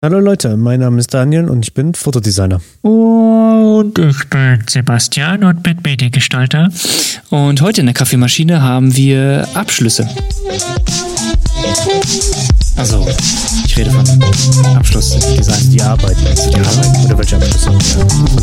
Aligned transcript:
Hallo 0.00 0.20
Leute, 0.20 0.56
mein 0.56 0.78
Name 0.78 1.00
ist 1.00 1.12
Daniel 1.12 1.48
und 1.48 1.66
ich 1.66 1.74
bin 1.74 1.92
Fotodesigner. 1.92 2.60
Und 2.82 3.98
ich 3.98 4.30
bin 4.30 4.62
Sebastian 4.68 5.42
und 5.42 5.64
bin 5.64 5.76
Mediengestalter. 5.82 6.68
Und 7.30 7.60
heute 7.60 7.80
in 7.80 7.86
der 7.88 7.94
Kaffeemaschine 7.94 8.62
haben 8.62 8.94
wir 8.94 9.48
Abschlüsse. 9.54 10.08
Also, 12.76 13.08
ich 13.66 13.76
rede 13.76 13.90
von 13.90 14.06
Abschluss. 14.76 15.16
Heißt 15.16 15.72
die 15.72 15.82
Arbeit, 15.82 16.16
du 16.16 16.48
die 16.48 16.60
Arbeit? 16.60 17.04
Oder 17.04 17.18
welche 17.18 17.34
Abschlüsse? 17.34 17.68
Von 17.68 17.80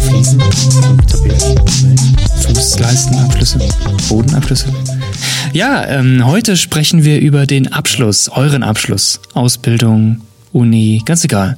Fliesen? 0.01 0.41
Von 0.41 0.97
Tapeten? 1.07 2.15
Fußleistenabschlüsse, 2.41 3.59
Bodenabschlüsse. 4.09 4.65
Ja, 5.53 5.85
ähm, 5.87 6.27
heute 6.27 6.57
sprechen 6.57 7.05
wir 7.05 7.21
über 7.21 7.45
den 7.45 7.71
Abschluss, 7.71 8.27
euren 8.27 8.61
Abschluss, 8.61 9.21
Ausbildung, 9.33 10.19
Uni, 10.55 11.01
ganz 11.03 11.25
egal. 11.25 11.57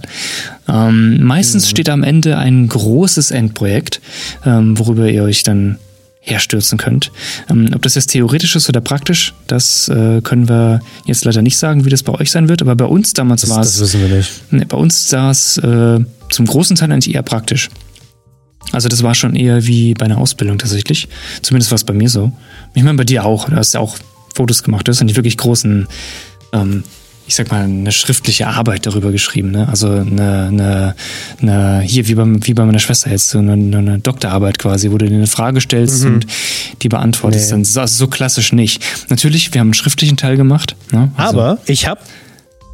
Ähm, 0.67 1.21
meistens 1.23 1.65
mhm. 1.65 1.69
steht 1.69 1.89
am 1.89 2.03
Ende 2.03 2.37
ein 2.37 2.67
großes 2.67 3.29
Endprojekt, 3.29 4.01
ähm, 4.43 4.77
worüber 4.79 5.07
ihr 5.07 5.23
euch 5.23 5.43
dann 5.43 5.77
herstürzen 6.19 6.79
könnt. 6.79 7.11
Ähm, 7.47 7.69
ob 7.75 7.83
das 7.83 7.93
jetzt 7.93 8.07
theoretisch 8.07 8.55
ist 8.55 8.67
oder 8.67 8.81
praktisch, 8.81 9.35
das 9.45 9.87
äh, 9.87 10.21
können 10.21 10.49
wir 10.49 10.79
jetzt 11.05 11.25
leider 11.25 11.43
nicht 11.43 11.57
sagen, 11.57 11.85
wie 11.85 11.91
das 11.91 12.01
bei 12.01 12.13
euch 12.13 12.31
sein 12.31 12.49
wird, 12.49 12.63
aber 12.63 12.75
bei 12.75 12.85
uns 12.85 13.13
damals 13.13 13.47
war 13.47 13.61
es. 13.61 13.73
Das 13.73 13.81
wissen 13.81 14.01
wir 14.01 14.17
nicht. 14.17 14.51
Ne, 14.51 14.65
bei 14.65 14.77
uns 14.77 15.07
sah 15.07 15.29
es 15.29 15.57
äh, 15.57 15.99
zum 16.31 16.45
großen 16.47 16.75
Teil 16.75 16.91
eigentlich 16.91 17.13
eher 17.13 17.21
praktisch. 17.21 17.69
Also 18.71 18.89
das 18.89 19.03
war 19.03 19.13
schon 19.13 19.35
eher 19.35 19.67
wie 19.67 19.93
bei 19.93 20.05
einer 20.05 20.17
Ausbildung 20.17 20.57
tatsächlich. 20.57 21.07
Zumindest 21.43 21.69
war 21.69 21.75
es 21.75 21.83
bei 21.83 21.93
mir 21.93 22.09
so. 22.09 22.31
Ich 22.73 22.81
meine, 22.81 22.97
bei 22.97 23.03
dir 23.03 23.25
auch. 23.25 23.47
Du 23.47 23.55
hast 23.55 23.75
ja 23.75 23.79
auch 23.79 23.95
Fotos 24.35 24.63
gemacht. 24.63 24.89
Hast 24.89 24.99
ja 24.99 25.05
nicht 25.05 25.15
wirklich 25.15 25.37
großen 25.37 25.87
ähm, 26.51 26.83
ich 27.27 27.35
sag 27.35 27.51
mal, 27.51 27.63
eine 27.63 27.91
schriftliche 27.91 28.47
Arbeit 28.47 28.85
darüber 28.85 29.11
geschrieben. 29.11 29.51
Ne? 29.51 29.67
Also 29.67 29.89
eine, 29.89 30.47
eine, 30.47 30.95
eine 31.41 31.81
hier 31.81 32.07
wie 32.07 32.15
bei, 32.15 32.23
wie 32.25 32.53
bei 32.53 32.65
meiner 32.65 32.79
Schwester 32.79 33.11
jetzt, 33.11 33.29
so 33.29 33.39
eine, 33.39 33.53
eine 33.53 33.99
Doktorarbeit 33.99 34.57
quasi, 34.57 34.91
wo 34.91 34.97
du 34.97 35.07
dir 35.07 35.15
eine 35.15 35.27
Frage 35.27 35.59
stellst 35.59 36.05
mhm. 36.05 36.13
und 36.13 36.27
die 36.81 36.89
beantwortest. 36.89 37.51
Nee. 37.51 37.63
Dann, 37.63 37.81
also 37.81 37.87
so 37.87 38.07
klassisch 38.07 38.53
nicht. 38.53 38.83
Natürlich, 39.09 39.53
wir 39.53 39.59
haben 39.59 39.67
einen 39.67 39.73
schriftlichen 39.73 40.15
Teil 40.15 40.37
gemacht. 40.37 40.75
Ne? 40.91 41.11
Also, 41.17 41.41
Aber 41.41 41.57
ich 41.65 41.87
habe 41.87 41.99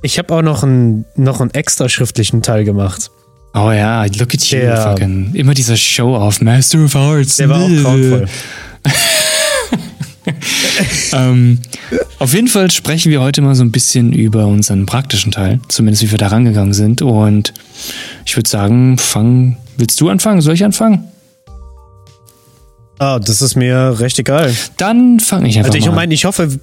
ich 0.03 0.19
hab 0.19 0.31
auch 0.31 0.43
noch 0.43 0.63
einen, 0.63 1.05
noch 1.15 1.41
einen 1.41 1.51
extra 1.51 1.89
schriftlichen 1.89 2.43
Teil 2.43 2.63
gemacht. 2.63 3.09
Oh 3.55 3.71
ja, 3.71 4.03
look 4.05 4.33
at 4.33 4.43
you. 4.45 4.59
Der, 4.59 4.95
immer 5.33 5.53
dieser 5.53 5.77
Show-off, 5.77 6.41
Master 6.41 6.83
of 6.83 6.95
Arts. 6.95 7.37
Der 7.37 7.49
war 7.49 7.61
auch 7.61 7.69
grauenvoll. 7.69 8.27
ähm, 11.13 11.59
auf 12.19 12.33
jeden 12.33 12.47
Fall 12.47 12.71
sprechen 12.71 13.11
wir 13.11 13.21
heute 13.21 13.41
mal 13.41 13.55
so 13.55 13.63
ein 13.63 13.71
bisschen 13.71 14.13
über 14.13 14.47
unseren 14.47 14.85
praktischen 14.85 15.31
Teil, 15.31 15.59
zumindest 15.67 16.03
wie 16.03 16.11
wir 16.11 16.17
da 16.17 16.27
rangegangen 16.27 16.73
sind. 16.73 17.01
Und 17.01 17.53
ich 18.25 18.35
würde 18.35 18.49
sagen, 18.49 18.97
fang, 18.97 19.57
willst 19.77 19.99
du 20.01 20.09
anfangen? 20.09 20.41
Soll 20.41 20.55
ich 20.55 20.65
anfangen? 20.65 21.07
Ah, 22.99 23.19
das 23.19 23.41
ist 23.41 23.55
mir 23.55 23.99
recht 23.99 24.17
egal. 24.19 24.53
Dann 24.77 25.19
fange 25.19 25.49
ich 25.49 25.57
einfach 25.57 25.69
also 25.73 25.77
ich 25.77 25.85
mal 25.85 25.91
an. 25.91 25.93
Ich 25.93 25.95
meine, 25.95 26.13
ich 26.13 26.25
hoffe, 26.25 26.59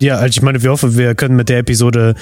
ja, 0.00 0.16
also 0.16 0.28
ich 0.28 0.42
meine, 0.42 0.62
wir 0.62 0.70
hoffen, 0.70 0.96
wir 0.96 1.14
können 1.14 1.36
mit 1.36 1.48
der 1.48 1.58
Episode 1.58 2.14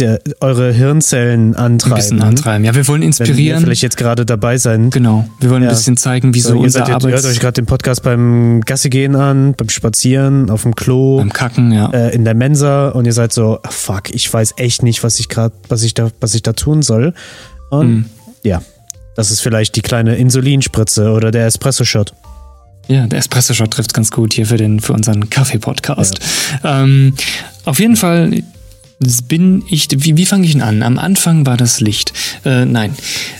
der, 0.00 0.20
eure 0.40 0.72
Hirnzellen 0.72 1.54
antreiben. 1.54 1.92
Ein 1.92 1.96
bisschen 1.96 2.22
antreiben. 2.22 2.64
Ja, 2.64 2.74
wir 2.74 2.86
wollen 2.88 3.02
inspirieren. 3.02 3.36
Wenn 3.36 3.46
ihr 3.46 3.60
vielleicht 3.60 3.82
jetzt 3.82 3.96
gerade 3.96 4.26
dabei 4.26 4.58
sein. 4.58 4.90
Genau. 4.90 5.28
Wir 5.38 5.50
wollen 5.50 5.62
ja. 5.62 5.68
ein 5.68 5.74
bisschen 5.74 5.96
zeigen, 5.96 6.34
wie 6.34 6.40
so, 6.40 6.50
so 6.50 6.58
unser 6.58 6.82
Arbeit. 6.88 7.04
Ihr 7.04 7.10
hört 7.10 7.24
euch 7.24 7.40
gerade 7.40 7.54
den 7.54 7.66
Podcast 7.66 8.02
beim 8.02 8.60
Gassi 8.62 8.90
gehen 8.90 9.14
an, 9.14 9.54
beim 9.54 9.68
Spazieren, 9.68 10.50
auf 10.50 10.62
dem 10.62 10.74
Klo, 10.74 11.18
beim 11.18 11.32
Kacken, 11.32 11.72
ja, 11.72 11.90
äh, 11.90 12.14
in 12.14 12.24
der 12.24 12.34
Mensa 12.34 12.88
und 12.88 13.04
ihr 13.04 13.12
seid 13.12 13.32
so, 13.32 13.58
ah, 13.62 13.70
fuck, 13.70 14.10
ich 14.10 14.32
weiß 14.32 14.54
echt 14.56 14.82
nicht, 14.82 15.04
was 15.04 15.20
ich 15.20 15.28
gerade, 15.28 15.54
was 15.68 15.82
ich 15.82 15.94
da, 15.94 16.10
was 16.20 16.34
ich 16.34 16.42
da 16.42 16.52
tun 16.52 16.82
soll. 16.82 17.14
Und 17.70 17.90
mhm. 17.90 18.04
ja, 18.42 18.62
das 19.16 19.30
ist 19.30 19.40
vielleicht 19.40 19.76
die 19.76 19.82
kleine 19.82 20.16
Insulinspritze 20.16 21.10
oder 21.12 21.30
der 21.30 21.46
Espresso-Shot. 21.46 22.14
Ja, 22.88 23.06
der 23.06 23.18
Espresso-Shot 23.18 23.70
trifft 23.70 23.94
ganz 23.94 24.10
gut 24.10 24.32
hier 24.32 24.46
für 24.46 24.56
den, 24.56 24.80
für 24.80 24.92
unseren 24.92 25.30
Kaffee-Podcast. 25.30 26.18
Ja. 26.64 26.82
Ähm, 26.82 27.14
auf 27.64 27.78
jeden 27.78 27.96
Fall 27.96 28.42
bin 29.00 29.64
ich. 29.68 29.88
Wie, 29.90 30.16
wie 30.16 30.26
fange 30.26 30.46
ich 30.46 30.54
ihn 30.54 30.62
an? 30.62 30.82
Am 30.82 30.98
Anfang 30.98 31.46
war 31.46 31.56
das 31.56 31.80
Licht. 31.80 32.12
Äh, 32.44 32.66
nein. 32.66 32.94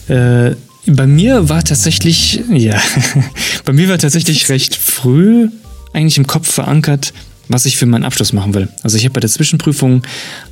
Äh, 0.08 0.52
bei 0.86 1.06
mir 1.06 1.48
war 1.48 1.62
tatsächlich, 1.62 2.40
ja, 2.50 2.80
bei 3.64 3.72
mir 3.72 3.88
war 3.88 3.98
tatsächlich 3.98 4.48
recht 4.48 4.74
früh 4.74 5.48
eigentlich 5.92 6.16
im 6.16 6.26
Kopf 6.26 6.50
verankert, 6.50 7.12
was 7.48 7.66
ich 7.66 7.76
für 7.76 7.86
meinen 7.86 8.04
Abschluss 8.04 8.32
machen 8.32 8.54
will. 8.54 8.68
Also 8.82 8.96
ich 8.96 9.04
habe 9.04 9.12
bei 9.12 9.20
der 9.20 9.28
Zwischenprüfung 9.28 10.02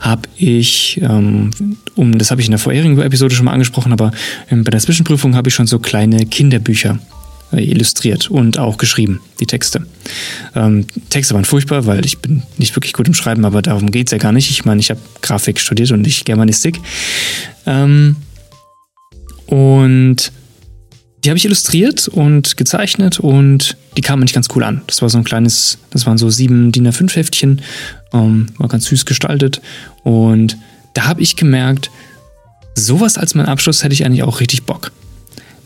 habe 0.01 0.23
ich, 0.37 1.01
ähm, 1.03 1.51
um 1.95 2.19
das 2.19 2.31
habe 2.31 2.41
ich 2.41 2.47
in 2.47 2.51
der 2.53 2.59
vorherigen 2.59 3.01
Episode 3.01 3.35
schon 3.35 3.47
mal 3.47 3.53
angesprochen, 3.53 3.93
aber 3.93 4.13
ähm, 4.51 4.65
bei 4.65 4.71
der 4.71 4.81
Zwischenprüfung 4.81 5.35
habe 5.35 5.49
ich 5.49 5.55
schon 5.55 5.67
so 5.67 5.79
kleine 5.79 6.27
Kinderbücher 6.27 6.99
illustriert 7.53 8.31
und 8.31 8.59
auch 8.59 8.77
geschrieben, 8.79 9.21
die 9.41 9.47
Texte. 9.47 9.87
Ähm, 10.55 10.87
Texte 11.11 11.35
waren 11.35 11.45
furchtbar, 11.45 11.87
weil 11.87 12.05
ich 12.05 12.19
bin 12.19 12.43
nicht 12.59 12.77
wirklich 12.77 12.93
gut 12.93 13.09
im 13.09 13.15
Schreiben, 13.15 13.45
aber 13.45 13.63
darum 13.63 13.91
geht 13.91 14.09
es 14.09 14.13
ja 14.13 14.19
gar 14.19 14.33
nicht. 14.33 14.51
Ich 14.51 14.65
meine, 14.65 14.81
ich 14.81 14.91
habe 14.91 15.01
Grafik 15.23 15.59
studiert 15.59 15.91
und 15.91 16.03
nicht 16.03 16.25
Germanistik. 16.25 16.79
Ähm, 17.67 18.17
und 19.47 20.31
die 21.25 21.31
habe 21.31 21.39
ich 21.39 21.45
illustriert 21.45 22.09
und 22.09 22.57
gezeichnet 22.57 23.19
und 23.19 23.77
die 23.97 24.03
kamen 24.03 24.23
nicht 24.23 24.35
ganz 24.35 24.49
cool 24.55 24.63
an. 24.63 24.83
Das 24.87 25.03
war 25.03 25.09
so 25.09 25.19
ein 25.19 25.25
kleines, 25.25 25.79
das 25.91 26.07
waren 26.07 26.19
so 26.19 26.31
sieben 26.31 26.71
DIN 26.71 26.87
A5 26.87 27.15
Heftchen, 27.17 27.63
ähm, 28.13 28.47
war 28.59 28.69
ganz 28.69 28.85
süß 28.87 29.05
gestaltet 29.05 29.61
und 30.05 30.57
da 30.95 31.07
habe 31.07 31.23
ich 31.23 31.37
gemerkt, 31.37 31.91
sowas 32.75 33.19
als 33.19 33.35
mein 33.35 33.47
Abschluss 33.47 33.83
hätte 33.83 33.95
ich 33.95 34.05
eigentlich 34.05 34.23
auch 34.23 34.41
richtig 34.41 34.65
Bock. 34.65 34.93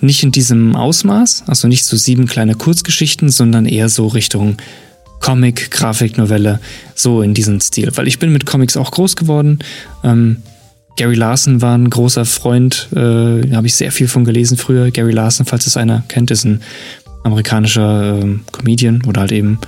Nicht 0.03 0.23
in 0.23 0.33
diesem 0.33 0.77
Ausmaß, 0.77 1.45
also 1.47 1.69
nicht 1.69 1.85
so 1.85 1.97
sieben 1.97 2.27
kleine 2.27 2.55
Kurzgeschichten, 2.57 3.31
sondern 3.31 3.67
eher 3.67 3.89
so 3.89 4.09
Richtung 4.09 4.57
Comic, 5.21 5.71
Grafiknovelle, 5.71 6.59
so 6.95 7.23
in 7.23 7.33
diesem 7.33 7.61
Stil. 7.61 7.91
Weil 7.95 8.09
ich 8.09 8.19
bin 8.19 8.33
mit 8.33 8.45
Comics 8.45 8.77
auch 8.77 8.91
groß 8.91 9.15
geworden. 9.17 9.61
Ähm, 10.03 10.39
Gary 10.97 11.15
Larson 11.15 11.63
war 11.63 11.79
ein 11.79 11.89
großer 11.89 12.25
Freund, 12.25 12.89
äh, 12.95 12.99
habe 13.55 13.67
ich 13.67 13.77
sehr 13.77 13.93
viel 13.93 14.09
von 14.09 14.25
gelesen 14.25 14.57
früher. 14.57 14.91
Gary 14.91 15.13
Larson, 15.13 15.47
falls 15.47 15.67
es 15.67 15.77
einer 15.77 16.03
kennt, 16.09 16.31
ist 16.31 16.45
ein 16.45 16.61
amerikanischer 17.23 18.19
äh, 18.19 18.39
Comedian 18.51 19.03
oder 19.07 19.23
halt 19.23 19.33
eben 19.33 19.59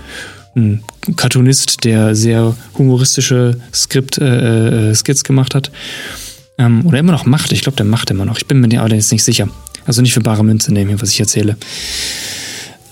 ein 0.56 0.82
Cartoonist, 1.16 1.84
der 1.84 2.14
sehr 2.14 2.56
humoristische 2.76 3.56
Skript, 3.72 4.18
äh, 4.18 4.90
äh, 4.90 4.94
Skits 4.94 5.24
gemacht 5.24 5.54
hat. 5.54 5.70
Ähm, 6.58 6.84
oder 6.86 6.98
immer 6.98 7.12
noch 7.12 7.26
macht. 7.26 7.52
Ich 7.52 7.62
glaube, 7.62 7.76
der 7.76 7.86
macht 7.86 8.10
immer 8.10 8.24
noch. 8.24 8.38
Ich 8.38 8.46
bin 8.46 8.60
mir 8.60 8.68
jetzt 8.68 9.12
nicht 9.12 9.24
sicher. 9.24 9.48
Also 9.86 10.02
nicht 10.02 10.14
für 10.14 10.20
bare 10.20 10.44
Münze 10.44 10.72
nehmen, 10.72 11.00
was 11.00 11.10
ich 11.10 11.20
erzähle. 11.20 11.56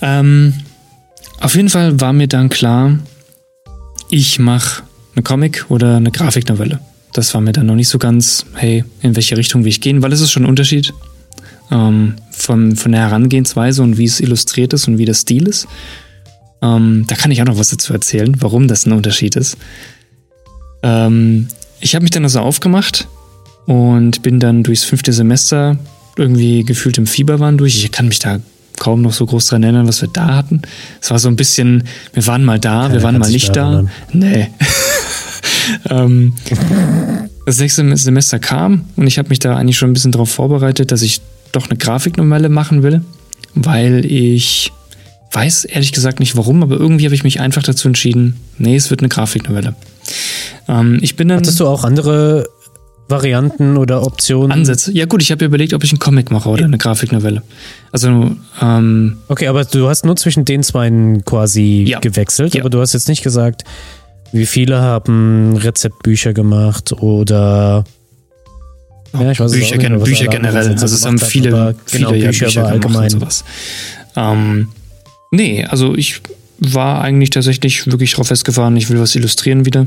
Ähm, 0.00 0.54
auf 1.40 1.54
jeden 1.54 1.68
Fall 1.68 2.00
war 2.00 2.12
mir 2.12 2.28
dann 2.28 2.48
klar, 2.48 2.98
ich 4.10 4.38
mache 4.38 4.82
eine 5.14 5.22
Comic 5.22 5.66
oder 5.68 5.96
eine 5.96 6.10
Grafiknovelle. 6.10 6.80
Das 7.12 7.34
war 7.34 7.40
mir 7.40 7.52
dann 7.52 7.66
noch 7.66 7.74
nicht 7.74 7.88
so 7.88 7.98
ganz, 7.98 8.46
hey, 8.54 8.84
in 9.00 9.16
welche 9.16 9.36
Richtung 9.36 9.64
will 9.64 9.70
ich 9.70 9.80
gehen, 9.80 10.02
weil 10.02 10.12
es 10.12 10.20
ist 10.20 10.30
schon 10.30 10.44
ein 10.44 10.48
Unterschied 10.48 10.92
ähm, 11.70 12.14
von, 12.30 12.76
von 12.76 12.92
der 12.92 13.02
Herangehensweise 13.02 13.82
und 13.82 13.98
wie 13.98 14.04
es 14.04 14.20
illustriert 14.20 14.72
ist 14.72 14.88
und 14.88 14.98
wie 14.98 15.04
der 15.04 15.14
Stil 15.14 15.48
ist. 15.48 15.66
Ähm, 16.62 17.04
da 17.06 17.16
kann 17.16 17.30
ich 17.30 17.42
auch 17.42 17.46
noch 17.46 17.58
was 17.58 17.70
dazu 17.70 17.92
erzählen, 17.92 18.36
warum 18.40 18.68
das 18.68 18.86
ein 18.86 18.92
Unterschied 18.92 19.36
ist. 19.36 19.56
Ähm, 20.82 21.48
ich 21.80 21.94
habe 21.94 22.02
mich 22.02 22.10
dann 22.12 22.24
also 22.24 22.40
aufgemacht 22.40 23.08
und 23.66 24.22
bin 24.22 24.40
dann 24.40 24.62
durchs 24.62 24.84
fünfte 24.84 25.12
Semester 25.12 25.76
irgendwie 26.16 26.64
gefühlt 26.64 26.98
im 26.98 27.06
Fieber 27.06 27.40
waren 27.40 27.58
durch. 27.58 27.76
Ich 27.76 27.90
kann 27.92 28.08
mich 28.08 28.18
da 28.18 28.40
kaum 28.78 29.02
noch 29.02 29.12
so 29.12 29.26
groß 29.26 29.46
dran 29.46 29.62
erinnern, 29.62 29.86
was 29.86 30.00
wir 30.00 30.08
da 30.08 30.34
hatten. 30.34 30.62
Es 31.00 31.10
war 31.10 31.18
so 31.18 31.28
ein 31.28 31.36
bisschen, 31.36 31.84
wir 32.12 32.26
waren 32.26 32.44
mal 32.44 32.58
da, 32.58 32.82
Keiner 32.82 32.94
wir 32.94 33.02
waren 33.02 33.18
mal 33.18 33.30
nicht 33.30 33.54
da. 33.54 33.84
Nee. 34.12 34.50
ähm, 35.90 36.34
das 37.46 37.56
sechste 37.56 37.96
Semester 37.96 38.38
kam 38.38 38.86
und 38.96 39.06
ich 39.06 39.18
habe 39.18 39.28
mich 39.28 39.38
da 39.38 39.56
eigentlich 39.56 39.78
schon 39.78 39.90
ein 39.90 39.92
bisschen 39.92 40.12
darauf 40.12 40.30
vorbereitet, 40.30 40.90
dass 40.90 41.02
ich 41.02 41.20
doch 41.52 41.68
eine 41.68 41.78
Grafiknovelle 41.78 42.48
machen 42.48 42.82
will, 42.82 43.02
weil 43.54 44.04
ich 44.04 44.72
weiß 45.32 45.64
ehrlich 45.64 45.92
gesagt 45.92 46.20
nicht 46.20 46.36
warum, 46.36 46.62
aber 46.62 46.76
irgendwie 46.76 47.04
habe 47.04 47.14
ich 47.14 47.24
mich 47.24 47.40
einfach 47.40 47.62
dazu 47.62 47.88
entschieden, 47.88 48.36
nee, 48.58 48.76
es 48.76 48.90
wird 48.90 49.00
eine 49.00 49.08
Grafiknovelle. 49.08 49.74
Ähm, 50.68 50.98
ich 51.02 51.16
bin 51.16 51.28
dann. 51.28 51.38
Hattest 51.38 51.60
du 51.60 51.66
auch 51.66 51.84
andere 51.84 52.48
Varianten 53.08 53.76
oder 53.76 54.04
Optionen? 54.06 54.52
Ansätze. 54.52 54.92
Ja 54.92 55.06
gut, 55.06 55.22
ich 55.22 55.30
habe 55.30 55.44
überlegt, 55.44 55.74
ob 55.74 55.84
ich 55.84 55.92
einen 55.92 55.98
Comic 55.98 56.30
mache 56.30 56.48
oder 56.48 56.64
eine 56.64 56.78
Grafiknovelle. 56.78 57.42
Also 57.90 58.36
ähm, 58.60 59.18
Okay, 59.28 59.48
aber 59.48 59.64
du 59.64 59.88
hast 59.88 60.04
nur 60.04 60.16
zwischen 60.16 60.44
den 60.44 60.62
zwei 60.62 60.90
quasi 61.24 61.84
ja. 61.86 62.00
gewechselt, 62.00 62.54
ja. 62.54 62.62
aber 62.62 62.70
du 62.70 62.80
hast 62.80 62.92
jetzt 62.94 63.08
nicht 63.08 63.22
gesagt, 63.22 63.64
wie 64.32 64.46
viele 64.46 64.80
haben 64.80 65.56
Rezeptbücher 65.56 66.32
gemacht 66.32 66.92
oder 66.92 67.84
ja, 69.12 69.30
ich 69.30 69.40
weiß 69.40 69.52
Bücher, 69.52 69.76
nicht, 69.76 70.04
Bücher 70.04 70.26
generell. 70.28 70.68
Also 70.70 70.86
es 70.86 71.04
haben 71.04 71.18
viele, 71.18 71.74
viele 71.84 72.06
genau, 72.06 72.12
Bücher, 72.12 72.46
Bücher 72.46 72.66
allgemein. 72.66 73.10
sowas. 73.10 73.44
Ähm, 74.16 74.68
nee, 75.30 75.64
also 75.64 75.94
ich 75.94 76.22
war 76.58 77.02
eigentlich 77.02 77.30
tatsächlich 77.30 77.86
wirklich 77.86 78.14
drauf 78.14 78.28
festgefahren, 78.28 78.76
ich 78.76 78.88
will 78.88 78.98
was 79.00 79.14
illustrieren 79.14 79.66
wieder. 79.66 79.86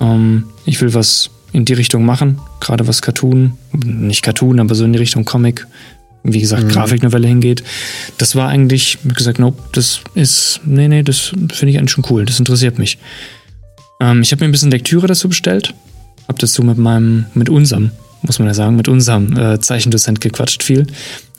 Ähm, 0.00 0.44
ich 0.64 0.80
will 0.80 0.94
was 0.94 1.30
in 1.54 1.64
die 1.64 1.72
Richtung 1.72 2.04
machen, 2.04 2.40
gerade 2.60 2.86
was 2.88 3.00
Cartoon, 3.00 3.52
nicht 3.72 4.22
Cartoon, 4.22 4.58
aber 4.58 4.74
so 4.74 4.84
in 4.84 4.92
die 4.92 4.98
Richtung 4.98 5.24
Comic, 5.24 5.66
wie 6.24 6.40
gesagt, 6.40 6.64
mhm. 6.64 6.68
Grafiknovelle 6.68 7.28
hingeht. 7.28 7.62
Das 8.18 8.34
war 8.34 8.48
eigentlich, 8.48 8.98
wie 9.04 9.14
gesagt, 9.14 9.38
nope, 9.38 9.62
das 9.72 10.00
ist, 10.14 10.60
nee, 10.64 10.88
nee, 10.88 11.04
das 11.04 11.18
finde 11.52 11.68
ich 11.68 11.78
eigentlich 11.78 11.92
schon 11.92 12.04
cool, 12.10 12.24
das 12.26 12.40
interessiert 12.40 12.78
mich. 12.78 12.98
Ähm, 14.00 14.22
ich 14.22 14.32
habe 14.32 14.42
mir 14.42 14.48
ein 14.48 14.52
bisschen 14.52 14.72
Lektüre 14.72 15.06
dazu 15.06 15.28
bestellt, 15.28 15.74
habe 16.26 16.38
dazu 16.38 16.64
mit 16.64 16.76
meinem, 16.76 17.26
mit 17.34 17.48
unserem, 17.48 17.92
muss 18.22 18.40
man 18.40 18.48
ja 18.48 18.54
sagen, 18.54 18.74
mit 18.74 18.88
unserem 18.88 19.36
äh, 19.38 19.60
Zeichendozent 19.60 20.20
gequatscht 20.20 20.64
viel, 20.64 20.88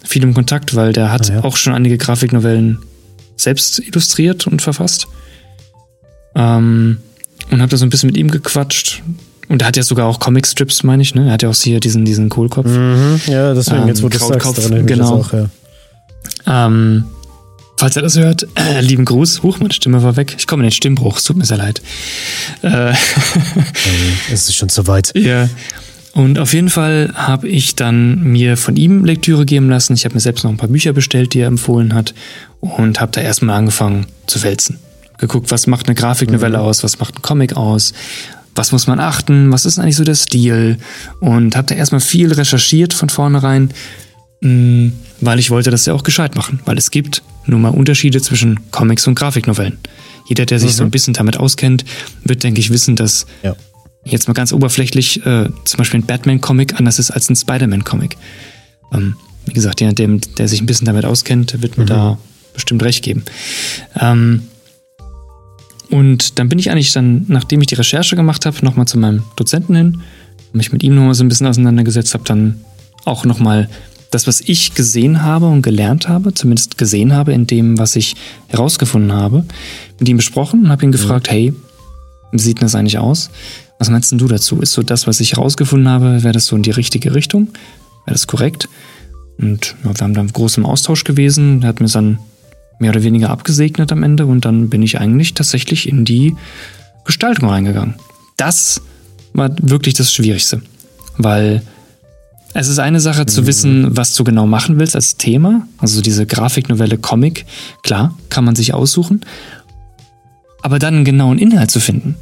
viel 0.02 0.24
im 0.24 0.34
Kontakt, 0.34 0.76
weil 0.76 0.94
der 0.94 1.12
hat 1.12 1.30
ah, 1.30 1.34
ja. 1.36 1.44
auch 1.44 1.58
schon 1.58 1.74
einige 1.74 1.98
Grafiknovellen 1.98 2.80
selbst 3.36 3.80
illustriert 3.80 4.48
und 4.48 4.62
verfasst. 4.62 5.08
Ähm, 6.36 7.00
und 7.52 7.62
habe 7.62 7.70
da 7.70 7.76
so 7.76 7.86
ein 7.86 7.90
bisschen 7.90 8.08
mit 8.08 8.18
ihm 8.18 8.32
gequatscht. 8.32 9.04
Und 9.48 9.62
er 9.62 9.68
hat 9.68 9.78
ja 9.78 9.84
sogar 9.84 10.08
auch 10.08 10.20
Comicstrips, 10.20 10.84
meine 10.84 11.02
ich, 11.02 11.16
ne? 11.16 11.28
Er 11.28 11.34
hat 11.34 11.44
ja 11.44 11.50
auch 11.50 11.56
hier 11.56 11.80
diesen, 11.80 12.06
diesen 12.06 12.30
Kohlkopf. 12.30 12.68
Mhm, 12.68 13.22
ja, 13.28 13.54
deswegen, 13.54 13.84
ähm, 13.84 13.88
jetzt 13.88 14.04
wo 14.04 14.10
du 14.10 14.18
sagst, 14.18 14.72
genau. 14.86 15.20
Auch, 15.20 15.34
ja. 15.34 15.48
ähm, 16.48 17.06
falls 17.78 17.96
er 17.96 18.02
das 18.02 18.18
hört, 18.18 18.48
äh, 18.56 18.82
lieben 18.82 19.06
Gruß. 19.06 19.44
Huch, 19.44 19.60
meine 19.60 19.74
Stimme 19.74 20.02
war 20.04 20.16
weg. 20.16 20.36
Ich 20.38 20.48
komme 20.48 20.64
in 20.64 20.68
den 20.68 20.72
Stimmbruch, 20.72 21.18
es 21.18 21.24
tut 21.24 21.38
mir 21.38 21.46
sehr 21.46 21.58
leid. 21.58 21.82
Äh, 22.62 22.94
es 24.32 24.50
ist 24.50 24.56
schon 24.56 24.70
zu 24.70 24.88
weit. 24.88 25.12
Ja. 25.16 25.50
Und 26.14 26.40
auf 26.40 26.54
jeden 26.54 26.70
Fall 26.70 27.12
habe 27.14 27.50
ich 27.50 27.76
dann 27.76 28.24
mir 28.24 28.56
von 28.56 28.78
ihm 28.78 29.04
Lektüre 29.04 29.46
geben 29.46 29.70
lassen. 29.70 29.94
Ich 29.94 30.06
habe 30.06 30.16
mir 30.16 30.22
selbst 30.22 30.44
noch 30.44 30.52
ein 30.52 30.58
paar 30.58 30.70
Bücher 30.70 30.94
bestellt, 30.94 31.34
die 31.34 31.42
er 31.42 31.48
empfohlen 31.48 31.94
hat. 31.94 32.14
Und 32.62 33.02
habe 33.02 33.12
da 33.12 33.22
erstmal 33.22 33.58
angefangen 33.58 34.08
zu 34.26 34.42
wälzen 34.42 34.80
geguckt, 35.18 35.52
was 35.52 35.68
macht 35.68 35.88
eine 35.88 35.96
Grafiknovelle 35.96 36.58
mhm. 36.58 36.64
aus, 36.64 36.84
was 36.84 37.00
macht 37.00 37.18
ein 37.18 37.22
Comic 37.22 37.56
aus, 37.56 37.94
was 38.56 38.72
muss 38.72 38.88
man 38.88 39.00
achten, 39.00 39.52
was 39.52 39.66
ist 39.66 39.78
eigentlich 39.80 39.98
so 39.98 40.04
der 40.04 40.16
Stil 40.16 40.78
und 41.20 41.56
habe 41.56 41.68
da 41.68 41.76
erstmal 41.76 42.02
viel 42.02 42.32
recherchiert 42.34 42.94
von 42.94 43.10
vornherein, 43.10 43.70
mm, 44.42 44.88
weil 45.22 45.40
ich 45.40 45.52
wollte 45.52 45.72
das 45.72 45.86
ja 45.86 45.94
auch 45.94 46.04
gescheit 46.04 46.36
machen, 46.36 46.60
weil 46.66 46.78
es 46.78 46.92
gibt 46.92 47.22
nun 47.46 47.62
mal 47.62 47.70
Unterschiede 47.70 48.22
zwischen 48.22 48.72
Comics 48.72 49.08
und 49.08 49.16
Grafiknovellen. 49.16 49.78
Jeder, 50.28 50.46
der 50.46 50.60
sich 50.60 50.72
mhm. 50.72 50.76
so 50.76 50.84
ein 50.84 50.92
bisschen 50.92 51.14
damit 51.14 51.38
auskennt, 51.38 51.86
wird, 52.24 52.44
denke 52.44 52.60
ich, 52.60 52.72
wissen, 52.72 52.96
dass 52.96 53.28
ja. 53.44 53.56
jetzt 54.04 54.28
mal 54.28 54.34
ganz 54.34 54.54
oberflächlich 54.54 55.26
äh, 55.26 55.50
zum 55.66 55.78
Beispiel 55.78 56.00
ein 56.00 56.06
Batman-Comic 56.06 56.80
anders 56.80 56.98
ist 56.98 57.12
als 57.12 57.30
ein 57.30 57.36
Spider-Man-Comic. 57.36 58.18
Ähm, 58.94 59.16
wie 59.46 59.54
gesagt, 59.54 59.82
jeder, 59.82 59.94
der, 59.94 60.08
der 60.38 60.48
sich 60.48 60.62
ein 60.62 60.66
bisschen 60.66 60.86
damit 60.86 61.06
auskennt, 61.06 61.62
wird 61.62 61.78
mir 61.78 61.84
mhm. 61.84 61.90
da 61.90 62.18
bestimmt 62.54 62.82
recht 62.82 63.04
geben. 63.04 63.24
Ähm, 64.00 64.44
und 65.90 66.40
dann 66.40 66.50
bin 66.50 66.60
ich 66.60 66.72
eigentlich 66.72 66.94
dann, 66.94 67.26
nachdem 67.28 67.62
ich 67.62 67.68
die 67.68 67.76
Recherche 67.76 68.16
gemacht 68.16 68.46
habe, 68.46 68.58
nochmal 68.64 68.88
zu 68.88 68.98
meinem 68.98 69.24
Dozenten 69.36 69.76
hin, 69.76 70.02
mich 70.54 70.72
mit 70.72 70.84
ihm 70.84 70.96
nochmal 70.96 71.14
so 71.14 71.24
ein 71.24 71.30
bisschen 71.30 71.48
auseinandergesetzt 71.48 72.14
habe, 72.14 72.24
dann 72.24 72.62
auch 73.04 73.26
nochmal 73.26 73.70
das, 74.12 74.28
was 74.28 74.42
ich 74.42 74.74
gesehen 74.74 75.24
habe 75.24 75.48
und 75.48 75.62
gelernt 75.62 76.08
habe, 76.08 76.34
zumindest 76.34 76.78
gesehen 76.78 77.14
habe 77.14 77.34
in 77.34 77.48
dem, 77.48 77.78
was 77.78 77.96
ich 77.96 78.16
herausgefunden 78.48 79.14
habe, 79.14 79.46
mit 80.00 80.08
ihm 80.08 80.18
besprochen 80.18 80.66
und 80.66 80.70
habe 80.70 80.86
ihn 80.86 80.92
gefragt, 80.92 81.30
hey, 81.30 81.54
wie 82.32 82.40
sieht 82.40 82.60
denn 82.60 82.66
das 82.66 82.76
eigentlich 82.76 82.98
aus? 82.98 83.30
Was 83.78 83.90
meinst 83.90 84.12
denn 84.12 84.20
du 84.20 84.28
dazu? 84.28 84.60
Ist 84.60 84.72
so 84.72 84.84
das, 84.84 85.06
was 85.06 85.20
ich 85.20 85.34
herausgefunden 85.34 85.90
habe, 85.90 86.24
wäre 86.24 86.34
das 86.34 86.46
so 86.46 86.56
in 86.56 86.64
die 86.64 86.72
richtige 86.72 87.14
Richtung? 87.14 87.50
Wäre 88.06 88.14
das 88.14 88.28
korrekt? 88.28 88.70
Und 89.38 89.76
ja, 89.84 89.94
wir 89.94 90.02
haben 90.02 90.14
dann 90.14 90.32
groß 90.32 90.60
Austausch 90.60 91.04
gewesen. 91.04 91.62
Er 91.62 91.70
hat 91.70 91.82
mir 91.82 91.88
dann 91.88 92.20
mehr 92.80 92.92
oder 92.92 93.04
weniger 93.04 93.30
abgesegnet 93.30 93.92
am 93.92 94.04
Ende 94.04 94.26
und 94.26 94.46
dann 94.46 94.70
bin 94.70 94.82
ich 94.82 95.00
eigentlich 95.00 95.34
tatsächlich 95.34 95.88
in 95.88 96.06
die 96.06 96.36
Gestaltung 97.06 97.50
reingegangen. 97.50 97.96
Das 98.38 98.82
war 99.34 99.52
wirklich 99.62 99.94
das 99.94 100.14
Schwierigste, 100.14 100.62
weil 101.18 101.62
es 102.54 102.68
ist 102.68 102.80
eine 102.80 103.00
Sache 103.00 103.26
zu 103.26 103.42
mhm. 103.42 103.48
wissen, 103.48 103.98
was 103.98 104.16
du 104.16 104.24
genau 104.24 104.48
machen 104.48 104.80
willst 104.80 104.96
als 104.96 105.18
Thema, 105.18 105.68
also 105.78 106.02
diese 106.02 106.26
Grafiknovelle 106.26 106.98
Comic, 106.98 107.46
klar, 107.84 108.18
kann 108.30 108.46
man 108.46 108.56
sich 108.56 108.74
aussuchen, 108.74 109.22
aber 110.62 110.80
dann 110.80 110.96
einen 110.96 111.06
genauen 111.06 111.38
Inhalt 111.38 111.72
zu 111.72 111.80
finden, 111.80 112.16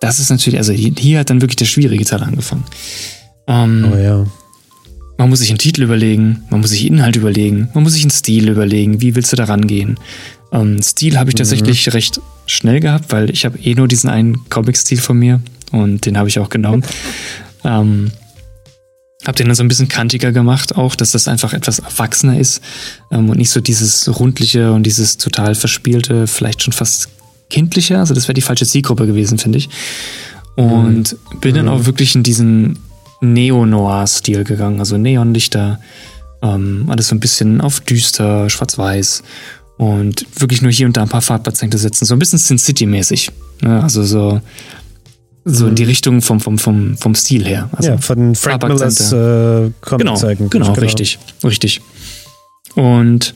das 0.00 0.18
ist 0.18 0.30
natürlich, 0.30 0.58
also 0.58 0.72
hier 0.72 1.20
hat 1.20 1.30
dann 1.30 1.40
wirklich 1.40 1.56
der 1.56 1.64
schwierige 1.64 2.04
Teil 2.04 2.24
angefangen. 2.24 2.64
Ähm, 3.46 3.88
oh 3.92 3.96
ja. 3.96 4.26
Man 5.22 5.30
muss 5.30 5.38
sich 5.38 5.50
einen 5.50 5.58
Titel 5.58 5.82
überlegen, 5.82 6.42
man 6.50 6.60
muss 6.60 6.70
sich 6.70 6.84
Inhalt 6.84 7.14
überlegen, 7.14 7.68
man 7.74 7.84
muss 7.84 7.92
sich 7.92 8.02
einen 8.02 8.10
Stil 8.10 8.48
überlegen, 8.48 9.00
wie 9.00 9.14
willst 9.14 9.30
du 9.30 9.36
da 9.36 9.44
rangehen. 9.44 10.00
Ähm, 10.50 10.82
Stil 10.82 11.16
habe 11.16 11.30
ich 11.30 11.36
mhm. 11.36 11.38
tatsächlich 11.38 11.86
mhm. 11.86 11.92
recht 11.92 12.20
schnell 12.46 12.80
gehabt, 12.80 13.12
weil 13.12 13.30
ich 13.30 13.44
habe 13.44 13.56
eh 13.60 13.76
nur 13.76 13.86
diesen 13.86 14.10
einen 14.10 14.48
Comic-Stil 14.50 14.98
von 14.98 15.16
mir 15.16 15.40
und 15.70 16.06
den 16.06 16.18
habe 16.18 16.28
ich 16.28 16.40
auch 16.40 16.48
genommen. 16.48 16.82
ähm, 17.64 18.10
habe 19.24 19.36
den 19.36 19.46
dann 19.46 19.54
so 19.54 19.62
ein 19.62 19.68
bisschen 19.68 19.86
kantiger 19.86 20.32
gemacht, 20.32 20.74
auch, 20.74 20.96
dass 20.96 21.12
das 21.12 21.28
einfach 21.28 21.52
etwas 21.52 21.78
erwachsener 21.78 22.40
ist 22.40 22.60
ähm, 23.12 23.30
und 23.30 23.38
nicht 23.38 23.50
so 23.50 23.60
dieses 23.60 24.18
rundliche 24.18 24.72
und 24.72 24.82
dieses 24.82 25.18
total 25.18 25.54
verspielte, 25.54 26.26
vielleicht 26.26 26.64
schon 26.64 26.72
fast 26.72 27.10
kindliche. 27.48 28.00
Also 28.00 28.12
das 28.12 28.26
wäre 28.26 28.34
die 28.34 28.42
falsche 28.42 28.66
Zielgruppe 28.66 29.06
gewesen, 29.06 29.38
finde 29.38 29.58
ich. 29.58 29.68
Und 30.56 31.12
mhm. 31.12 31.40
bin 31.40 31.54
dann 31.54 31.66
mhm. 31.66 31.70
auch 31.70 31.86
wirklich 31.86 32.16
in 32.16 32.24
diesen 32.24 32.76
Neo-Noir-Stil 33.22 34.44
gegangen, 34.44 34.80
also 34.80 34.98
Neonlichter, 34.98 35.78
ähm, 36.42 36.86
alles 36.88 37.08
so 37.08 37.14
ein 37.14 37.20
bisschen 37.20 37.60
auf 37.60 37.80
düster, 37.80 38.50
schwarz-weiß 38.50 39.22
und 39.78 40.26
wirklich 40.38 40.60
nur 40.60 40.72
hier 40.72 40.86
und 40.86 40.96
da 40.96 41.02
ein 41.02 41.08
paar 41.08 41.22
Farbakzente 41.22 41.78
setzen, 41.78 42.04
so 42.04 42.14
ein 42.14 42.18
bisschen 42.18 42.38
Sin 42.38 42.58
City-mäßig. 42.58 43.30
Ne? 43.62 43.82
Also 43.82 44.02
so, 44.02 44.40
so 45.44 45.68
in 45.68 45.74
die 45.74 45.84
mhm. 45.84 45.88
Richtung 45.88 46.22
vom, 46.22 46.40
vom, 46.40 46.58
vom, 46.58 46.96
vom 46.96 47.14
Stil 47.14 47.44
her. 47.44 47.70
Also 47.72 47.90
ja, 47.90 47.98
von 47.98 48.34
Frank 48.34 48.62
Millers 48.64 49.12
äh, 49.12 49.70
genau, 49.80 50.18
genau, 50.18 50.48
genau, 50.48 50.72
richtig, 50.72 51.18
richtig. 51.44 51.80
Und 52.74 53.34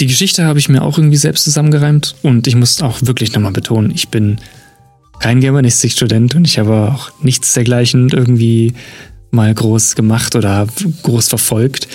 die 0.00 0.06
Geschichte 0.06 0.44
habe 0.44 0.58
ich 0.58 0.68
mir 0.68 0.82
auch 0.82 0.96
irgendwie 0.96 1.16
selbst 1.16 1.44
zusammengereimt 1.44 2.16
und 2.22 2.46
ich 2.46 2.54
muss 2.54 2.80
auch 2.80 2.98
wirklich 3.02 3.32
nochmal 3.34 3.52
betonen, 3.52 3.90
ich 3.90 4.08
bin 4.08 4.38
kein 5.20 5.40
Germanistikstudent 5.40 6.34
und 6.34 6.46
ich 6.46 6.58
habe 6.58 6.92
auch 6.92 7.10
nichts 7.22 7.52
dergleichen 7.52 8.08
irgendwie 8.08 8.74
mal 9.30 9.54
groß 9.54 9.94
gemacht 9.94 10.34
oder 10.34 10.66
groß 11.02 11.28
verfolgt. 11.28 11.86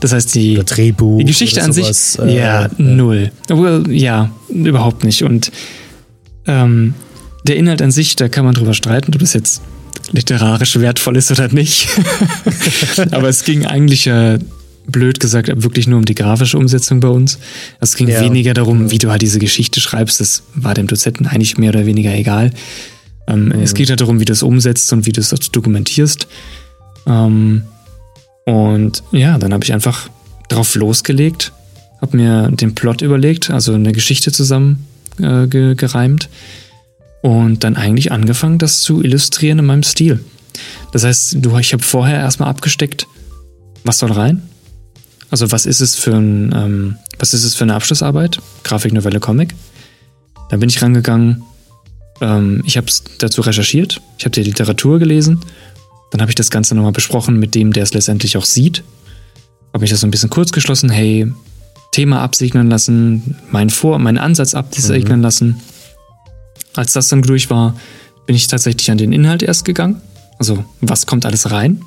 Das 0.00 0.12
heißt, 0.12 0.34
die, 0.34 0.56
Drehbuch 0.56 1.18
die 1.18 1.24
Geschichte 1.24 1.62
an 1.62 1.72
sowas, 1.72 2.14
sich, 2.14 2.24
äh, 2.24 2.36
ja, 2.36 2.68
null. 2.76 3.30
Well, 3.48 3.84
ja, 3.90 4.30
überhaupt 4.48 5.04
nicht. 5.04 5.22
Und 5.22 5.50
ähm, 6.46 6.94
der 7.44 7.56
Inhalt 7.56 7.80
an 7.80 7.90
sich, 7.90 8.16
da 8.16 8.28
kann 8.28 8.44
man 8.44 8.54
drüber 8.54 8.74
streiten, 8.74 9.12
ob 9.14 9.20
das 9.20 9.32
jetzt 9.32 9.62
literarisch 10.10 10.78
wertvoll 10.78 11.16
ist 11.16 11.30
oder 11.30 11.48
nicht. 11.48 11.88
Aber 13.12 13.28
es 13.28 13.44
ging 13.44 13.64
eigentlich 13.64 14.04
ja 14.04 14.36
blöd 14.86 15.20
gesagt, 15.20 15.48
wirklich 15.62 15.86
nur 15.86 15.98
um 15.98 16.04
die 16.04 16.14
grafische 16.14 16.58
Umsetzung 16.58 17.00
bei 17.00 17.08
uns. 17.08 17.38
Es 17.80 17.96
ging 17.96 18.08
ja. 18.08 18.20
weniger 18.20 18.54
darum, 18.54 18.90
wie 18.90 18.98
du 18.98 19.10
halt 19.10 19.22
diese 19.22 19.38
Geschichte 19.38 19.80
schreibst. 19.80 20.20
Das 20.20 20.42
war 20.54 20.74
dem 20.74 20.86
Dozenten 20.86 21.26
eigentlich 21.26 21.58
mehr 21.58 21.70
oder 21.70 21.86
weniger 21.86 22.14
egal. 22.14 22.50
Ähm, 23.26 23.46
mhm. 23.46 23.52
Es 23.62 23.74
geht 23.74 23.90
halt 23.90 24.00
darum, 24.00 24.20
wie 24.20 24.24
du 24.24 24.32
es 24.32 24.42
umsetzt 24.42 24.92
und 24.92 25.06
wie 25.06 25.12
du 25.12 25.20
es 25.20 25.30
dokumentierst. 25.30 26.26
Ähm, 27.06 27.62
und 28.44 29.02
ja, 29.12 29.38
dann 29.38 29.52
habe 29.52 29.64
ich 29.64 29.72
einfach 29.72 30.10
drauf 30.48 30.74
losgelegt, 30.74 31.52
habe 32.00 32.16
mir 32.16 32.50
den 32.50 32.74
Plot 32.74 33.02
überlegt, 33.02 33.50
also 33.50 33.74
eine 33.74 33.92
Geschichte 33.92 34.32
zusammen 34.32 34.86
äh, 35.20 35.46
ge 35.46 35.74
gereimt 35.76 36.28
und 37.22 37.62
dann 37.62 37.76
eigentlich 37.76 38.10
angefangen, 38.10 38.58
das 38.58 38.80
zu 38.80 39.02
illustrieren 39.02 39.60
in 39.60 39.66
meinem 39.66 39.82
Stil. 39.84 40.24
Das 40.92 41.04
heißt, 41.04 41.36
du, 41.40 41.56
ich 41.58 41.72
habe 41.72 41.82
vorher 41.82 42.18
erstmal 42.18 42.48
abgesteckt, 42.48 43.06
was 43.84 43.98
soll 43.98 44.12
rein, 44.12 44.42
also 45.32 45.50
was 45.50 45.64
ist 45.64 45.80
es 45.80 45.96
für 45.96 46.14
ein, 46.14 46.52
ähm, 46.54 46.98
was 47.18 47.32
ist 47.32 47.42
es 47.42 47.54
für 47.54 47.64
eine 47.64 47.74
Abschlussarbeit? 47.74 48.38
Grafiknovelle 48.64 49.18
Comic. 49.18 49.54
Dann 50.50 50.60
bin 50.60 50.68
ich 50.68 50.82
rangegangen. 50.82 51.42
Ähm, 52.20 52.62
ich 52.66 52.76
habe 52.76 52.86
dazu 53.18 53.40
recherchiert. 53.40 54.02
Ich 54.18 54.26
habe 54.26 54.32
die 54.32 54.42
Literatur 54.42 54.98
gelesen. 54.98 55.40
Dann 56.10 56.20
habe 56.20 56.30
ich 56.30 56.34
das 56.34 56.50
Ganze 56.50 56.74
nochmal 56.74 56.92
besprochen 56.92 57.38
mit 57.38 57.54
dem, 57.54 57.72
der 57.72 57.82
es 57.82 57.94
letztendlich 57.94 58.36
auch 58.36 58.44
sieht. 58.44 58.84
Habe 59.72 59.80
mich 59.80 59.90
das 59.90 60.00
so 60.00 60.06
ein 60.06 60.10
bisschen 60.10 60.28
kurz 60.28 60.52
geschlossen. 60.52 60.90
Hey, 60.90 61.32
Thema 61.92 62.20
absegnen 62.20 62.68
lassen, 62.68 63.38
mein 63.50 63.70
Vor-, 63.70 63.98
meinen 63.98 64.18
Ansatz 64.18 64.54
absegnen 64.54 65.20
mhm. 65.20 65.24
lassen. 65.24 65.60
Als 66.74 66.92
das 66.92 67.08
dann 67.08 67.22
durch 67.22 67.48
war, 67.48 67.74
bin 68.26 68.36
ich 68.36 68.48
tatsächlich 68.48 68.90
an 68.90 68.98
den 68.98 69.14
Inhalt 69.14 69.42
erst 69.42 69.64
gegangen. 69.64 70.02
Also, 70.38 70.62
was 70.82 71.06
kommt 71.06 71.24
alles 71.24 71.50
rein? 71.50 71.80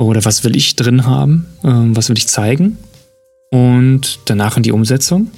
Oder 0.00 0.24
was 0.24 0.44
will 0.44 0.56
ich 0.56 0.76
drin 0.76 1.04
haben, 1.04 1.46
ähm, 1.62 1.94
was 1.94 2.08
will 2.08 2.16
ich 2.16 2.26
zeigen 2.26 2.78
und 3.50 4.20
danach 4.24 4.56
in 4.56 4.62
die 4.62 4.72
Umsetzung. 4.72 5.30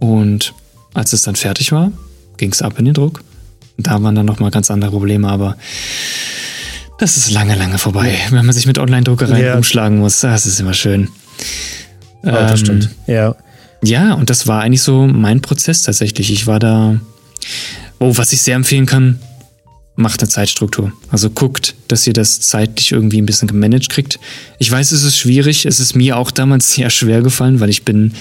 Und 0.00 0.52
als 0.92 1.14
es 1.14 1.22
dann 1.22 1.34
fertig 1.34 1.72
war, 1.72 1.90
ging 2.36 2.52
es 2.52 2.60
ab 2.60 2.78
in 2.78 2.84
den 2.84 2.94
Druck. 2.94 3.22
Da 3.78 4.02
waren 4.02 4.14
dann 4.14 4.26
nochmal 4.26 4.50
ganz 4.50 4.70
andere 4.70 4.90
Probleme, 4.90 5.28
aber 5.28 5.56
das 6.98 7.16
ist 7.16 7.30
lange, 7.30 7.54
lange 7.54 7.78
vorbei, 7.78 8.18
wenn 8.30 8.44
man 8.44 8.54
sich 8.54 8.66
mit 8.66 8.78
Online-Druckereien 8.78 9.44
ja. 9.44 9.56
umschlagen 9.56 9.98
muss. 9.98 10.20
Das 10.20 10.44
ist 10.44 10.60
immer 10.60 10.74
schön. 10.74 11.08
Oh, 12.24 12.30
das 12.30 12.50
ähm, 12.50 12.56
stimmt. 12.58 12.90
Ja. 13.06 13.34
Ja, 13.82 14.12
und 14.14 14.28
das 14.28 14.46
war 14.46 14.60
eigentlich 14.60 14.82
so 14.82 15.06
mein 15.06 15.40
Prozess 15.40 15.82
tatsächlich. 15.82 16.32
Ich 16.32 16.46
war 16.46 16.58
da, 16.58 17.00
oh, 17.98 18.16
was 18.16 18.32
ich 18.32 18.42
sehr 18.42 18.56
empfehlen 18.56 18.86
kann, 18.86 19.20
macht 19.98 20.20
eine 20.20 20.28
Zeitstruktur. 20.28 20.92
Also 21.10 21.28
guckt, 21.28 21.74
dass 21.88 22.06
ihr 22.06 22.12
das 22.12 22.40
zeitlich 22.40 22.92
irgendwie 22.92 23.20
ein 23.20 23.26
bisschen 23.26 23.48
gemanagt 23.48 23.88
kriegt. 23.90 24.20
Ich 24.58 24.70
weiß, 24.70 24.92
es 24.92 25.02
ist 25.02 25.18
schwierig. 25.18 25.66
Es 25.66 25.80
ist 25.80 25.96
mir 25.96 26.16
auch 26.16 26.30
damals 26.30 26.72
sehr 26.74 26.88
schwer 26.88 27.20
gefallen, 27.20 27.60
weil 27.60 27.68
ich 27.68 27.84
bin. 27.84 28.12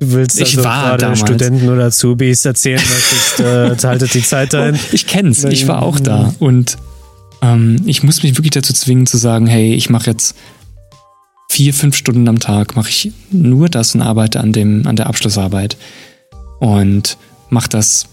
Du 0.00 0.12
willst 0.12 0.40
ich 0.40 0.56
also 0.56 0.64
war 0.64 0.82
gerade 0.84 1.02
damals. 1.02 1.20
Studenten 1.20 1.68
oder 1.68 1.86
Azubis 1.86 2.44
erzählen, 2.44 2.80
möchtest, 2.80 3.40
äh, 3.84 3.88
haltet 3.88 4.14
die 4.14 4.22
Zeit 4.22 4.54
ein. 4.54 4.74
Und 4.74 4.80
ich 4.92 5.06
kenn's, 5.06 5.44
ich 5.44 5.68
war 5.68 5.82
auch 5.82 6.00
da. 6.00 6.34
Und 6.38 6.78
ähm, 7.42 7.82
ich 7.84 8.02
muss 8.02 8.22
mich 8.22 8.36
wirklich 8.36 8.52
dazu 8.52 8.72
zwingen 8.72 9.06
zu 9.06 9.18
sagen, 9.18 9.46
hey, 9.46 9.74
ich 9.74 9.90
mache 9.90 10.10
jetzt 10.10 10.34
vier, 11.50 11.74
fünf 11.74 11.96
Stunden 11.96 12.28
am 12.28 12.38
Tag, 12.38 12.74
mache 12.76 12.88
ich 12.88 13.12
nur 13.30 13.68
das 13.68 13.94
und 13.94 14.00
arbeite 14.00 14.40
an, 14.40 14.52
dem, 14.52 14.86
an 14.86 14.96
der 14.96 15.08
Abschlussarbeit. 15.08 15.76
Und 16.60 17.18
mache 17.50 17.68
das 17.68 18.06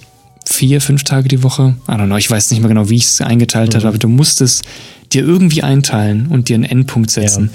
vier, 0.48 0.82
fünf 0.82 1.04
Tage 1.04 1.28
die 1.28 1.44
Woche. 1.44 1.76
I 1.88 1.92
don't 1.92 2.06
know, 2.06 2.18
ich 2.18 2.30
weiß 2.30 2.52
nicht 2.52 2.60
mehr 2.60 2.70
genau, 2.70 2.90
wie 2.90 2.96
ich 2.98 3.06
es 3.06 3.22
eingeteilt 3.22 3.74
Mhm. 3.74 3.78
habe, 3.78 3.88
aber 3.90 3.98
du 3.98 4.08
musst 4.08 4.42
es 4.42 4.62
dir 5.14 5.24
irgendwie 5.24 5.64
einteilen 5.64 6.28
und 6.28 6.50
dir 6.50 6.56
einen 6.56 6.64
Endpunkt 6.64 7.12
setzen. 7.12 7.50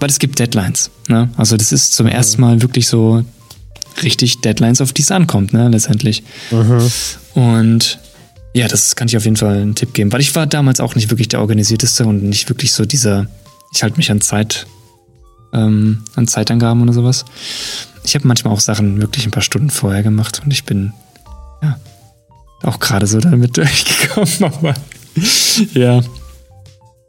Weil 0.00 0.08
es 0.10 0.18
gibt 0.18 0.38
Deadlines. 0.38 0.90
Ne? 1.08 1.30
Also 1.36 1.56
das 1.56 1.72
ist 1.72 1.94
zum 1.94 2.06
ersten 2.06 2.40
Mal 2.40 2.60
wirklich 2.62 2.88
so 2.88 3.24
richtig 4.02 4.40
Deadlines, 4.40 4.80
auf 4.80 4.92
die 4.92 5.02
es 5.02 5.10
ankommt, 5.10 5.52
ne, 5.52 5.68
letztendlich. 5.68 6.22
Mhm. 6.50 6.90
Und 7.34 7.98
ja, 8.54 8.66
das 8.68 8.96
kann 8.96 9.08
ich 9.08 9.16
auf 9.16 9.24
jeden 9.24 9.36
Fall 9.36 9.58
einen 9.58 9.74
Tipp 9.74 9.94
geben, 9.94 10.12
weil 10.12 10.20
ich 10.20 10.34
war 10.34 10.46
damals 10.46 10.80
auch 10.80 10.94
nicht 10.94 11.10
wirklich 11.10 11.28
der 11.28 11.40
organisierteste 11.40 12.04
und 12.04 12.22
nicht 12.22 12.48
wirklich 12.48 12.72
so 12.72 12.84
dieser, 12.84 13.26
ich 13.74 13.82
halte 13.82 13.96
mich 13.96 14.10
an 14.10 14.20
Zeit, 14.20 14.66
ähm, 15.52 16.02
an 16.16 16.26
Zeitangaben 16.26 16.82
oder 16.82 16.92
sowas. 16.92 17.24
Ich 18.04 18.14
habe 18.14 18.26
manchmal 18.26 18.52
auch 18.52 18.60
Sachen 18.60 19.00
wirklich 19.00 19.26
ein 19.26 19.30
paar 19.30 19.42
Stunden 19.42 19.70
vorher 19.70 20.02
gemacht 20.02 20.40
und 20.44 20.50
ich 20.50 20.64
bin 20.64 20.92
ja 21.62 21.78
auch 22.62 22.78
gerade 22.78 23.06
so 23.06 23.18
damit 23.18 23.56
durchgekommen, 23.56 24.52
aber 24.54 24.74
ja. 25.74 26.00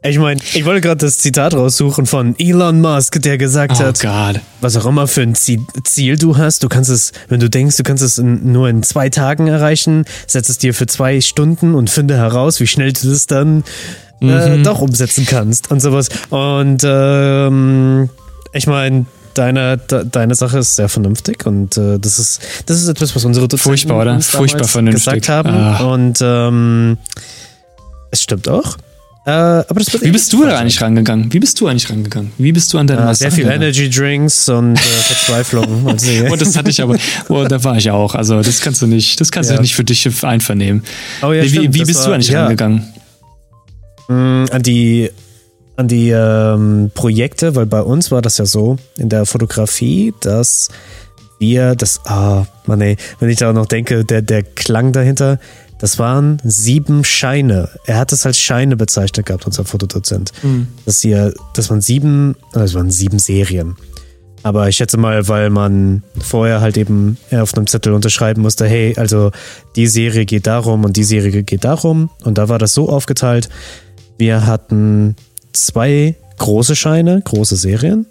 Ich 0.06 0.18
meine, 0.18 0.38
ich 0.52 0.66
wollte 0.66 0.82
gerade 0.82 0.98
das 0.98 1.16
Zitat 1.16 1.54
raussuchen 1.54 2.04
von 2.04 2.34
Elon 2.38 2.82
Musk, 2.82 3.22
der 3.22 3.38
gesagt 3.38 3.76
Oh 3.76 3.84
hat, 3.84 4.00
Gott. 4.00 4.40
was 4.60 4.76
auch 4.76 4.84
immer 4.84 5.06
für 5.06 5.22
ein 5.22 5.34
Ziel, 5.34 6.18
du 6.18 6.36
hast, 6.36 6.62
du 6.62 6.68
kannst 6.68 6.90
es, 6.90 7.12
wenn 7.28 7.40
du 7.40 7.48
denkst, 7.48 7.78
du 7.78 7.84
kannst 7.84 8.02
es 8.02 8.18
in, 8.18 8.52
nur 8.52 8.68
in 8.68 8.82
zwei 8.82 9.08
Tagen 9.08 9.46
erreichen, 9.46 10.04
setz 10.26 10.50
es 10.50 10.58
dir 10.58 10.74
für 10.74 10.84
zwei 10.86 11.22
Stunden 11.22 11.74
und 11.74 11.88
finde 11.88 12.18
heraus, 12.18 12.60
wie 12.60 12.66
schnell 12.66 12.92
du 12.92 13.08
das 13.08 13.26
dann 13.26 13.64
äh, 14.20 14.58
doch 14.62 14.82
umsetzen 14.82 15.24
kannst 15.24 15.70
und 15.70 15.80
sowas. 15.80 16.10
Und 16.28 16.82
ähm, 16.84 18.10
ich 18.52 18.66
meine, 18.66 19.06
deine, 19.34 19.76
de, 19.78 20.04
deine 20.10 20.34
Sache 20.34 20.58
ist 20.58 20.76
sehr 20.76 20.88
vernünftig 20.88 21.44
und 21.46 21.76
äh, 21.76 21.98
das 21.98 22.18
ist 22.18 22.40
das 22.66 22.80
ist 22.80 22.88
etwas, 22.88 23.14
was 23.14 23.24
unsere 23.24 23.46
Dozenten 23.48 23.62
Furchtbar, 23.70 24.02
oder? 24.02 24.14
uns 24.14 24.28
Furchtbar 24.28 24.68
vernünftig. 24.68 25.04
gesagt 25.04 25.28
haben. 25.28 25.50
Ah. 25.50 25.78
Und 25.92 26.18
ähm, 26.22 26.98
es 28.10 28.22
stimmt 28.22 28.48
auch. 28.48 28.76
Äh, 29.26 29.30
aber 29.30 29.76
das 29.80 29.90
wird 29.92 30.02
Wie 30.02 30.08
eh 30.08 30.10
bist 30.10 30.32
du 30.34 30.44
da 30.44 30.58
eigentlich 30.58 30.82
rangegangen? 30.82 31.32
Wie 31.32 31.38
bist 31.40 31.58
du 31.58 31.66
eigentlich 31.66 31.88
rangegangen? 31.88 32.32
Wie 32.36 32.52
bist 32.52 32.70
du 32.74 32.78
an 32.78 32.86
deine. 32.86 33.10
Äh, 33.10 33.14
sehr 33.14 33.32
viel? 33.32 33.46
Energy 33.48 33.88
Drinks 33.88 34.50
und 34.50 34.74
äh, 34.74 34.78
Verzweiflung. 34.78 35.84
Und 35.86 36.40
das 36.40 36.56
hatte 36.56 36.68
ich 36.68 36.82
aber, 36.82 36.96
oh, 37.30 37.44
da 37.44 37.64
war 37.64 37.76
ich 37.78 37.90
auch. 37.90 38.14
Also 38.14 38.42
das 38.42 38.60
kannst 38.60 38.82
du 38.82 38.86
nicht, 38.86 39.18
das 39.22 39.32
kannst 39.32 39.48
Ja. 39.48 39.56
du 39.56 39.62
nicht 39.62 39.74
für 39.74 39.82
dich 39.84 40.06
einvernehmen. 40.24 40.82
Oh 41.22 41.32
ja, 41.32 41.42
wie 41.42 41.72
wie 41.72 41.84
bist 41.84 42.00
war- 42.00 42.08
du 42.08 42.12
eigentlich 42.12 42.28
ja. 42.28 42.42
rangegangen? 42.42 42.84
Mm, 44.08 44.44
an 44.50 44.62
die 44.62 45.10
an 45.76 45.88
die 45.88 46.10
ähm, 46.10 46.90
Projekte, 46.94 47.56
weil 47.56 47.66
bei 47.66 47.82
uns 47.82 48.10
war 48.10 48.22
das 48.22 48.38
ja 48.38 48.46
so 48.46 48.76
in 48.96 49.08
der 49.08 49.26
Fotografie, 49.26 50.14
dass 50.20 50.68
wir 51.38 51.74
das, 51.74 52.00
ah, 52.04 52.46
Mann 52.66 52.80
ey, 52.80 52.96
wenn 53.18 53.28
ich 53.28 53.38
da 53.38 53.52
noch 53.52 53.66
denke, 53.66 54.04
der, 54.04 54.22
der 54.22 54.42
Klang 54.42 54.92
dahinter, 54.92 55.38
das 55.78 55.98
waren 55.98 56.40
sieben 56.44 57.04
Scheine. 57.04 57.68
Er 57.86 57.98
hat 57.98 58.12
es 58.12 58.24
als 58.24 58.38
Scheine 58.38 58.76
bezeichnet 58.76 59.26
gehabt, 59.26 59.44
unser 59.44 59.64
Fotodozent. 59.64 60.32
Dass 60.86 61.00
hier, 61.00 61.34
das 61.54 61.68
waren 61.68 61.80
sieben, 61.80 62.36
das 62.52 62.74
waren 62.74 62.90
sieben 62.90 63.18
Serien. 63.18 63.76
Aber 64.44 64.68
ich 64.68 64.76
schätze 64.76 64.98
mal, 64.98 65.26
weil 65.28 65.50
man 65.50 66.02
vorher 66.18 66.60
halt 66.60 66.76
eben 66.76 67.16
auf 67.30 67.54
einem 67.54 67.66
Zettel 67.66 67.94
unterschreiben 67.94 68.42
musste, 68.42 68.66
hey, 68.66 68.94
also 68.96 69.30
die 69.74 69.86
Serie 69.86 70.26
geht 70.26 70.46
darum 70.46 70.84
und 70.84 70.96
die 70.96 71.04
Serie 71.04 71.42
geht 71.42 71.64
darum. 71.64 72.10
Und 72.22 72.38
da 72.38 72.48
war 72.48 72.58
das 72.58 72.74
so 72.74 72.88
aufgeteilt, 72.88 73.48
wir 74.18 74.46
hatten 74.46 75.16
zwei 75.54 76.16
große 76.38 76.76
Scheine, 76.76 77.22
große 77.24 77.56
Serien, 77.56 78.06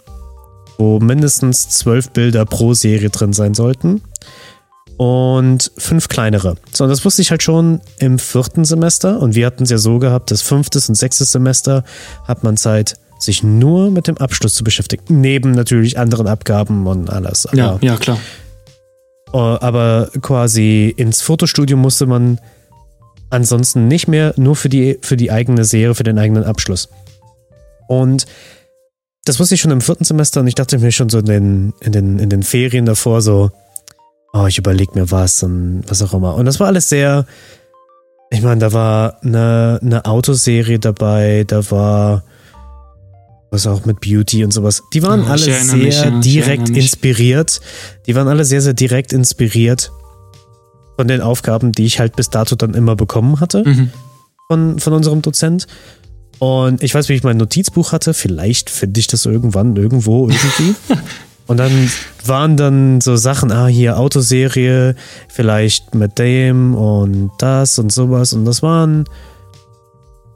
wo 0.77 0.99
mindestens 0.99 1.69
zwölf 1.69 2.09
Bilder 2.09 2.45
pro 2.45 2.73
Serie 2.73 3.09
drin 3.09 3.33
sein 3.33 3.53
sollten. 3.53 4.01
Und 4.97 5.71
fünf 5.77 6.07
kleinere. 6.07 6.55
So, 6.71 6.83
und 6.83 6.89
das 6.89 7.03
wusste 7.03 7.21
ich 7.23 7.31
halt 7.31 7.41
schon 7.41 7.81
im 7.97 8.19
vierten 8.19 8.63
Semester. 8.63 9.19
Und 9.19 9.35
wir 9.35 9.45
hatten 9.45 9.63
es 9.63 9.71
ja 9.71 9.77
so 9.79 9.97
gehabt, 9.99 10.29
das 10.29 10.41
fünftes 10.41 10.87
und 10.87 10.95
sechstes 10.95 11.31
Semester 11.31 11.83
hat 12.27 12.43
man 12.43 12.57
Zeit, 12.57 12.95
sich 13.17 13.41
nur 13.41 13.89
mit 13.89 14.07
dem 14.07 14.17
Abschluss 14.17 14.53
zu 14.53 14.63
beschäftigen. 14.63 15.21
Neben 15.21 15.51
natürlich 15.51 15.97
anderen 15.97 16.27
Abgaben 16.27 16.85
und 16.85 17.09
alles. 17.09 17.45
Aber, 17.47 17.57
Ja, 17.57 17.77
ja, 17.81 17.97
klar. 17.97 18.17
äh, 19.33 19.37
aber 19.37 20.09
quasi 20.21 20.93
ins 20.95 21.21
Fotostudio 21.21 21.75
musste 21.75 22.05
man 22.05 22.39
ansonsten 23.29 23.87
nicht 23.87 24.07
mehr, 24.07 24.33
nur 24.37 24.55
für 24.55 24.69
die, 24.69 24.99
für 25.01 25.17
die 25.17 25.31
eigene 25.31 25.65
Serie, 25.65 25.95
für 25.95 26.03
den 26.03 26.19
eigenen 26.19 26.43
Abschluss. 26.43 26.89
Und 27.87 28.25
das 29.25 29.39
wusste 29.39 29.55
ich 29.55 29.61
schon 29.61 29.71
im 29.71 29.81
vierten 29.81 30.03
Semester 30.03 30.41
und 30.41 30.47
ich 30.47 30.55
dachte 30.55 30.77
mir 30.79 30.91
schon 30.91 31.09
so 31.09 31.19
in 31.19 31.25
den, 31.25 31.73
in 31.81 31.91
den, 31.91 32.19
in 32.19 32.29
den 32.29 32.43
Ferien 32.43 32.85
davor 32.85 33.21
so, 33.21 33.51
oh, 34.33 34.45
ich 34.47 34.57
überlege 34.57 34.91
mir 34.95 35.11
was 35.11 35.43
und 35.43 35.83
was 35.87 36.01
auch 36.01 36.13
immer. 36.13 36.35
Und 36.35 36.45
das 36.45 36.59
war 36.59 36.67
alles 36.67 36.89
sehr, 36.89 37.25
ich 38.31 38.41
meine, 38.41 38.59
da 38.59 38.73
war 38.73 39.23
eine, 39.23 39.79
eine 39.81 40.05
Autoserie 40.05 40.79
dabei, 40.79 41.45
da 41.47 41.69
war 41.71 42.23
was 43.51 43.67
auch 43.67 43.85
mit 43.85 44.01
Beauty 44.01 44.43
und 44.43 44.51
sowas. 44.51 44.81
Die 44.93 45.03
waren 45.03 45.23
Ja, 45.25 45.29
alle 45.29 45.37
sehr 45.39 45.75
mich, 45.75 46.01
ja, 46.01 46.09
direkt 46.19 46.69
inspiriert. 46.69 47.61
Die 48.07 48.15
waren 48.15 48.27
alle 48.27 48.45
sehr, 48.45 48.61
sehr 48.61 48.73
direkt 48.73 49.13
inspiriert 49.13 49.91
von 50.97 51.07
den 51.07 51.21
Aufgaben, 51.21 51.71
die 51.71 51.85
ich 51.85 51.99
halt 51.99 52.15
bis 52.15 52.31
dato 52.31 52.55
dann 52.55 52.73
immer 52.73 52.95
bekommen 52.95 53.39
hatte 53.39 53.63
Mhm. 53.63 53.91
von, 54.47 54.79
von 54.79 54.93
unserem 54.93 55.21
Dozent. 55.21 55.67
Und 56.43 56.83
ich 56.83 56.93
weiß, 56.93 57.07
wie 57.07 57.13
ich 57.13 57.23
mein 57.23 57.37
Notizbuch 57.37 57.93
hatte. 57.93 58.13
Vielleicht 58.13 58.69
finde 58.69 58.99
ich 58.99 59.07
das 59.07 59.25
irgendwann 59.25 59.77
irgendwo 59.77 60.27
irgendwie. 60.27 60.75
Und 61.47 61.55
dann 61.55 61.89
waren 62.25 62.57
dann 62.57 62.99
so 62.99 63.15
Sachen, 63.15 63.49
ah, 63.49 63.67
hier 63.67 63.97
Autoserie, 63.97 64.95
vielleicht 65.29 65.95
mit 65.95 66.19
dem 66.19 66.73
und 66.73 67.31
das 67.37 67.79
und 67.79 67.91
sowas. 67.91 68.31
Und 68.31 68.45
das 68.45 68.61
waren, 68.61 69.03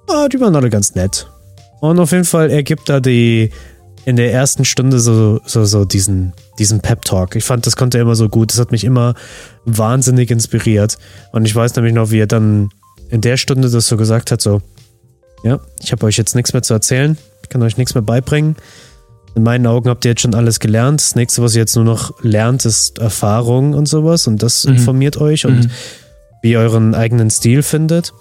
ah, 0.07 0.27
die 0.27 0.39
waren 0.39 0.55
alle 0.55 0.69
ganz 0.69 0.95
nett. 0.95 1.29
Und 1.79 1.99
auf 1.99 2.11
jeden 2.11 2.25
Fall, 2.25 2.51
er 2.51 2.63
gibt 2.63 2.89
da 2.89 2.99
die, 2.99 3.51
in 4.05 4.15
der 4.15 4.33
ersten 4.33 4.65
Stunde 4.65 4.99
so, 4.99 5.39
so, 5.45 5.63
so 5.63 5.85
diesen, 5.85 6.33
diesen 6.59 6.81
Pep-Talk. 6.81 7.37
Ich 7.37 7.43
fand, 7.45 7.65
das 7.65 7.77
konnte 7.77 7.97
er 7.97 8.01
immer 8.01 8.15
so 8.15 8.27
gut. 8.27 8.51
Das 8.51 8.59
hat 8.59 8.71
mich 8.71 8.83
immer 8.83 9.13
wahnsinnig 9.65 10.29
inspiriert. 10.29 10.97
Und 11.31 11.45
ich 11.45 11.55
weiß 11.55 11.75
nämlich 11.75 11.93
noch, 11.93 12.11
wie 12.11 12.19
er 12.19 12.27
dann 12.27 12.69
in 13.09 13.21
der 13.21 13.37
Stunde 13.37 13.69
das 13.69 13.87
so 13.87 13.95
gesagt 13.95 14.31
hat, 14.31 14.41
so, 14.41 14.61
ja, 15.43 15.59
ich 15.81 15.91
habe 15.91 16.05
euch 16.05 16.17
jetzt 16.17 16.35
nichts 16.35 16.53
mehr 16.53 16.61
zu 16.63 16.73
erzählen. 16.73 17.17
Ich 17.43 17.49
kann 17.49 17.61
euch 17.63 17.77
nichts 17.77 17.93
mehr 17.95 18.01
beibringen. 18.01 18.55
In 19.35 19.43
meinen 19.43 19.67
Augen 19.67 19.89
habt 19.89 20.03
ihr 20.03 20.11
jetzt 20.11 20.21
schon 20.21 20.33
alles 20.35 20.59
gelernt. 20.59 20.99
Das 20.99 21.15
nächste, 21.15 21.41
was 21.43 21.53
ihr 21.55 21.59
jetzt 21.61 21.75
nur 21.75 21.85
noch 21.85 22.11
lernt, 22.23 22.65
ist 22.65 22.97
Erfahrung 22.97 23.73
und 23.73 23.87
sowas. 23.87 24.25
Und 24.27 24.41
das 24.41 24.65
Mhm. 24.65 24.73
informiert 24.73 25.17
euch 25.17 25.45
und 25.45 25.65
Mhm. 25.65 25.71
wie 26.41 26.51
ihr 26.51 26.59
euren 26.59 26.95
eigenen 26.95 27.29
Stil 27.29 27.61
findet. 27.63 28.13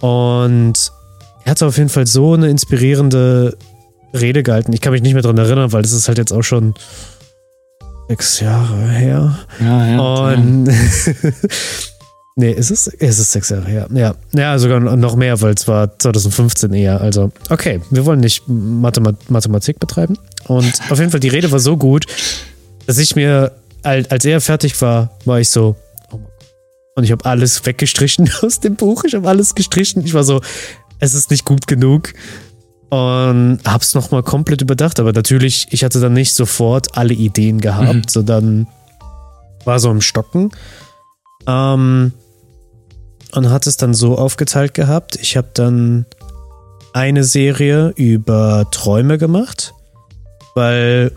Und 0.00 0.92
er 1.44 1.50
hatte 1.52 1.66
auf 1.66 1.76
jeden 1.78 1.88
Fall 1.88 2.06
so 2.06 2.34
eine 2.34 2.48
inspirierende 2.50 3.56
Rede 4.14 4.42
gehalten. 4.42 4.72
Ich 4.72 4.80
kann 4.80 4.92
mich 4.92 5.02
nicht 5.02 5.14
mehr 5.14 5.22
dran 5.22 5.38
erinnern, 5.38 5.72
weil 5.72 5.82
das 5.82 5.92
ist 5.92 6.08
halt 6.08 6.18
jetzt 6.18 6.32
auch 6.32 6.42
schon 6.42 6.74
sechs 8.08 8.40
Jahre 8.40 8.88
her. 8.88 9.38
Ja, 9.60 9.86
ja. 9.86 9.98
Und 10.34 10.68
nee, 12.36 12.52
ist 12.52 12.70
es? 12.70 12.86
Es 12.86 13.18
ist 13.18 13.32
sechs 13.32 13.48
Jahre 13.50 13.66
her. 13.66 13.88
Ja. 13.92 14.14
ja, 14.32 14.58
sogar 14.58 14.80
noch 14.80 15.16
mehr, 15.16 15.40
weil 15.42 15.54
es 15.54 15.66
war 15.68 15.98
2015 15.98 16.72
eher. 16.72 17.00
Also, 17.00 17.30
okay, 17.50 17.80
wir 17.90 18.06
wollen 18.06 18.20
nicht 18.20 18.44
Mathema 18.46 19.12
Mathematik 19.28 19.78
betreiben. 19.78 20.18
Und 20.46 20.72
auf 20.90 20.98
jeden 20.98 21.10
Fall, 21.10 21.20
die 21.20 21.28
Rede 21.28 21.50
war 21.52 21.58
so 21.60 21.76
gut, 21.76 22.06
dass 22.86 22.98
ich 22.98 23.14
mir, 23.16 23.52
al- 23.82 24.06
als 24.08 24.24
er 24.24 24.40
fertig 24.40 24.80
war, 24.80 25.10
war 25.24 25.40
ich 25.40 25.48
so, 25.50 25.76
oh 26.12 26.20
und 26.96 27.04
ich 27.04 27.12
habe 27.12 27.24
alles 27.24 27.64
weggestrichen 27.66 28.30
aus 28.42 28.60
dem 28.60 28.76
Buch. 28.76 29.04
Ich 29.04 29.14
habe 29.14 29.28
alles 29.28 29.54
gestrichen. 29.54 30.04
Ich 30.04 30.14
war 30.14 30.24
so, 30.24 30.40
es 30.98 31.14
ist 31.14 31.30
nicht 31.30 31.44
gut 31.44 31.66
genug. 31.66 32.12
Und 32.88 33.60
hab's 33.64 33.94
nochmal 33.94 34.22
komplett 34.24 34.62
überdacht. 34.62 34.98
Aber 34.98 35.12
natürlich, 35.12 35.68
ich 35.70 35.84
hatte 35.84 36.00
dann 36.00 36.12
nicht 36.12 36.34
sofort 36.34 36.96
alle 36.96 37.14
Ideen 37.14 37.60
gehabt, 37.60 37.94
Mhm. 37.94 38.02
sondern 38.08 38.66
war 39.64 39.78
so 39.78 39.90
im 39.90 40.00
Stocken. 40.00 40.50
Ähm, 41.46 42.12
und 43.32 43.50
hat 43.50 43.66
es 43.66 43.76
dann 43.76 43.94
so 43.94 44.18
aufgeteilt 44.18 44.74
gehabt. 44.74 45.16
Ich 45.20 45.36
habe 45.36 45.48
dann 45.54 46.06
eine 46.92 47.24
Serie 47.24 47.92
über 47.96 48.66
Träume 48.70 49.18
gemacht, 49.18 49.74
weil 50.54 51.12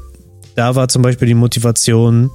da 0.56 0.76
war 0.76 0.88
zum 0.88 1.02
Beispiel 1.02 1.28
die 1.28 1.34
Motivation, 1.34 2.30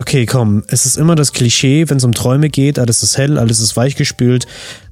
okay, 0.00 0.26
komm, 0.26 0.64
es 0.66 0.84
ist 0.84 0.96
immer 0.96 1.14
das 1.14 1.32
Klischee, 1.32 1.88
wenn 1.88 1.98
es 1.98 2.04
um 2.04 2.12
Träume 2.12 2.48
geht, 2.48 2.78
alles 2.78 3.02
ist 3.02 3.16
hell, 3.16 3.38
alles 3.38 3.60
ist 3.60 3.76
weichgespült 3.76 4.46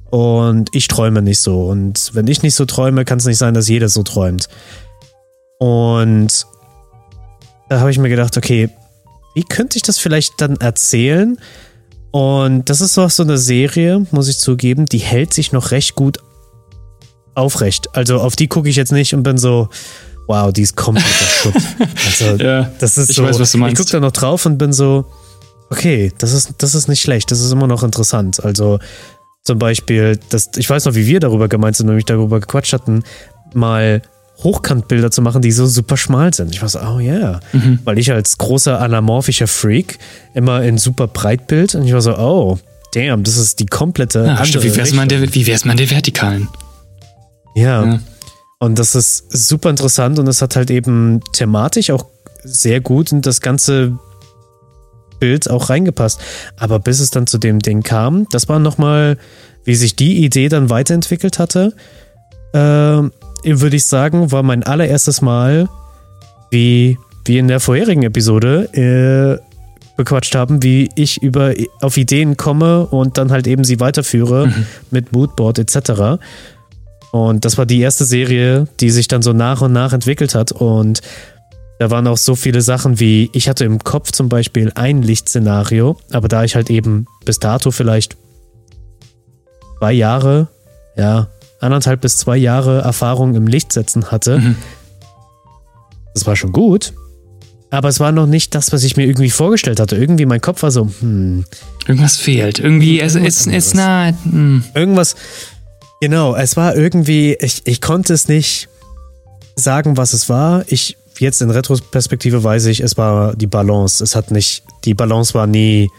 Und 0.09 0.69
ich 0.73 0.87
träume 0.87 1.21
nicht 1.21 1.39
so. 1.39 1.67
Und 1.67 2.11
wenn 2.13 2.27
ich 2.27 2.43
nicht 2.43 2.55
so 2.55 2.65
träume, 2.65 3.05
kann 3.05 3.17
es 3.17 3.25
nicht 3.25 3.37
sein, 3.37 3.53
dass 3.53 3.67
jeder 3.67 3.89
so 3.89 4.03
träumt. 4.03 4.47
Und 5.57 6.45
da 7.69 7.79
habe 7.79 7.91
ich 7.91 7.97
mir 7.97 8.09
gedacht, 8.09 8.37
okay, 8.37 8.69
wie 9.35 9.43
könnte 9.43 9.77
ich 9.77 9.83
das 9.83 9.99
vielleicht 9.99 10.39
dann 10.41 10.57
erzählen? 10.57 11.37
Und 12.11 12.69
das 12.69 12.81
ist 12.81 12.97
auch 12.97 13.09
so 13.09 13.23
eine 13.23 13.37
Serie, 13.37 14.05
muss 14.11 14.27
ich 14.27 14.37
zugeben, 14.37 14.85
die 14.85 14.97
hält 14.97 15.33
sich 15.33 15.53
noch 15.53 15.71
recht 15.71 15.95
gut 15.95 16.19
aufrecht. 17.35 17.95
Also 17.95 18.19
auf 18.19 18.35
die 18.35 18.47
gucke 18.47 18.67
ich 18.67 18.75
jetzt 18.75 18.91
nicht 18.91 19.13
und 19.13 19.23
bin 19.23 19.37
so, 19.37 19.69
wow, 20.27 20.51
die 20.51 20.63
ist 20.63 20.75
kompletter 20.75 21.07
Schutt. 21.25 21.53
Also 22.05 22.43
ja, 22.43 22.69
das 22.79 22.97
ist 22.97 23.11
ich 23.11 23.15
so, 23.15 23.23
weiß, 23.23 23.39
was 23.39 23.51
du 23.53 23.57
meinst. 23.59 23.79
ich 23.79 23.85
gucke 23.85 23.91
da 23.91 23.99
noch 24.05 24.11
drauf 24.11 24.45
und 24.45 24.57
bin 24.57 24.73
so, 24.73 25.05
okay, 25.69 26.11
das 26.17 26.33
ist, 26.33 26.55
das 26.57 26.75
ist 26.75 26.89
nicht 26.89 27.01
schlecht, 27.01 27.31
das 27.31 27.39
ist 27.39 27.51
immer 27.51 27.67
noch 27.67 27.83
interessant. 27.83 28.43
Also 28.43 28.79
zum 29.43 29.57
Beispiel, 29.57 30.19
das, 30.29 30.49
ich 30.57 30.69
weiß 30.69 30.85
noch, 30.85 30.95
wie 30.95 31.07
wir 31.07 31.19
darüber 31.21 31.47
gemeint 31.47 31.77
sind, 31.77 31.87
nämlich 31.87 32.05
darüber 32.05 32.39
gequatscht 32.41 32.73
hatten, 32.73 33.03
mal 33.53 34.01
Hochkantbilder 34.43 35.11
zu 35.11 35.21
machen, 35.21 35.41
die 35.41 35.51
so 35.51 35.65
super 35.65 35.97
schmal 35.97 36.33
sind. 36.33 36.51
Ich 36.51 36.61
war 36.61 36.69
so, 36.69 36.79
oh 36.79 36.99
yeah. 36.99 37.39
Mhm. 37.53 37.79
Weil 37.83 37.99
ich 37.99 38.11
als 38.11 38.37
großer 38.37 38.79
anamorphischer 38.79 39.47
Freak 39.47 39.99
immer 40.33 40.63
in 40.63 40.77
super 40.77 41.07
Breitbild 41.07 41.75
und 41.75 41.85
ich 41.85 41.93
war 41.93 42.01
so, 42.01 42.17
oh, 42.17 42.57
damn, 42.93 43.23
das 43.23 43.37
ist 43.37 43.59
die 43.59 43.65
komplette. 43.65 44.25
Ja, 44.25 44.43
stimmt, 44.45 44.63
wie 44.63 44.75
wär's, 44.75 44.93
man 44.93 45.07
der, 45.07 45.33
wie 45.33 45.47
wär's 45.47 45.65
man 45.65 45.77
der 45.77 45.89
Vertikalen? 45.89 46.47
Ja. 47.55 47.85
ja. 47.85 47.99
Und 48.59 48.77
das 48.77 48.95
ist 48.95 49.25
super 49.31 49.69
interessant 49.69 50.19
und 50.19 50.27
es 50.27 50.41
hat 50.41 50.55
halt 50.55 50.69
eben 50.69 51.19
thematisch 51.33 51.89
auch 51.89 52.05
sehr 52.43 52.79
gut 52.79 53.11
in 53.11 53.21
das 53.21 53.41
ganze 53.41 53.97
Bild 55.19 55.49
auch 55.49 55.69
reingepasst. 55.69 56.19
Aber 56.57 56.79
bis 56.79 56.99
es 56.99 57.11
dann 57.11 57.27
zu 57.27 57.37
dem 57.37 57.59
Ding 57.59 57.83
kam, 57.83 58.27
das 58.31 58.49
war 58.49 58.59
nochmal, 58.59 59.17
wie 59.63 59.75
sich 59.75 59.95
die 59.95 60.23
Idee 60.23 60.49
dann 60.49 60.69
weiterentwickelt 60.69 61.39
hatte, 61.39 61.73
äh, 62.53 63.01
würde 63.43 63.75
ich 63.75 63.85
sagen, 63.85 64.31
war 64.31 64.43
mein 64.43 64.63
allererstes 64.63 65.21
Mal, 65.21 65.69
wie, 66.49 66.97
wie 67.25 67.37
in 67.37 67.47
der 67.47 67.59
vorherigen 67.59 68.03
Episode, 68.03 69.39
äh, 69.39 69.51
bequatscht 69.97 70.35
haben, 70.35 70.63
wie 70.63 70.89
ich 70.95 71.21
über 71.21 71.53
auf 71.81 71.97
Ideen 71.97 72.37
komme 72.37 72.87
und 72.87 73.17
dann 73.17 73.31
halt 73.31 73.47
eben 73.47 73.63
sie 73.63 73.79
weiterführe 73.79 74.47
mhm. 74.47 74.65
mit 74.89 75.11
Moodboard 75.11 75.59
etc. 75.59 76.19
Und 77.11 77.45
das 77.45 77.57
war 77.57 77.65
die 77.65 77.79
erste 77.81 78.05
Serie, 78.05 78.67
die 78.79 78.89
sich 78.89 79.07
dann 79.07 79.21
so 79.21 79.33
nach 79.33 79.61
und 79.61 79.73
nach 79.73 79.93
entwickelt 79.93 80.33
hat. 80.33 80.51
Und 80.51 81.01
da 81.77 81.91
waren 81.91 82.07
auch 82.07 82.17
so 82.17 82.35
viele 82.35 82.61
Sachen 82.61 82.99
wie, 82.99 83.29
ich 83.33 83.49
hatte 83.49 83.65
im 83.65 83.79
Kopf 83.79 84.11
zum 84.11 84.29
Beispiel 84.29 84.71
ein 84.75 85.01
Lichtszenario, 85.01 85.97
aber 86.11 86.27
da 86.27 86.43
ich 86.43 86.55
halt 86.55 86.69
eben 86.69 87.05
bis 87.25 87.39
dato 87.39 87.71
vielleicht 87.71 88.17
zwei 89.79 89.91
Jahre, 89.91 90.47
ja, 90.95 91.27
anderthalb 91.61 92.01
bis 92.01 92.17
zwei 92.17 92.37
Jahre 92.37 92.81
Erfahrung 92.81 93.35
im 93.35 93.47
Lichtsetzen 93.47 94.11
hatte, 94.11 94.39
mhm. 94.39 94.55
das 96.13 96.25
war 96.25 96.35
schon 96.35 96.51
gut. 96.51 96.93
Aber 97.73 97.87
es 97.87 98.01
war 98.01 98.11
noch 98.11 98.27
nicht 98.27 98.53
das, 98.53 98.73
was 98.73 98.83
ich 98.83 98.97
mir 98.97 99.05
irgendwie 99.05 99.29
vorgestellt 99.29 99.79
hatte. 99.79 99.95
Irgendwie 99.95 100.25
mein 100.25 100.41
Kopf 100.41 100.61
war 100.61 100.71
so, 100.71 100.89
hm. 100.99 101.45
Irgendwas 101.87 102.17
fehlt. 102.17 102.59
Irgendwie, 102.59 102.99
es 102.99 103.15
ist, 103.15 103.47
ist 103.47 103.75
nah. 103.75 104.11
Hm. 104.25 104.65
Irgendwas, 104.75 105.15
Genau, 106.01 106.35
es 106.35 106.57
war 106.57 106.75
irgendwie, 106.75 107.37
ich, 107.39 107.61
ich 107.65 107.79
konnte 107.79 108.13
es 108.13 108.27
nicht 108.27 108.67
sagen, 109.55 109.97
was 109.97 110.13
es 110.13 110.29
war. 110.29 110.63
Ich, 110.67 110.97
jetzt 111.19 111.43
in 111.43 111.51
Retrospektive 111.51 112.43
weiß 112.43 112.65
ich, 112.65 112.79
es 112.79 112.97
war 112.97 113.35
die 113.35 113.45
Balance. 113.45 114.03
Es 114.03 114.15
hat 114.15 114.31
nicht, 114.31 114.63
die 114.83 114.95
Balance 114.95 115.35
war 115.35 115.45
nie, 115.45 115.89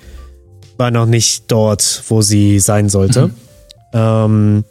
war 0.77 0.91
noch 0.91 1.07
nicht 1.07 1.45
dort, 1.47 2.03
wo 2.09 2.21
sie 2.21 2.59
sein 2.59 2.89
sollte. 2.89 3.29
Mhm. 3.29 3.35
Ähm, 3.93 4.65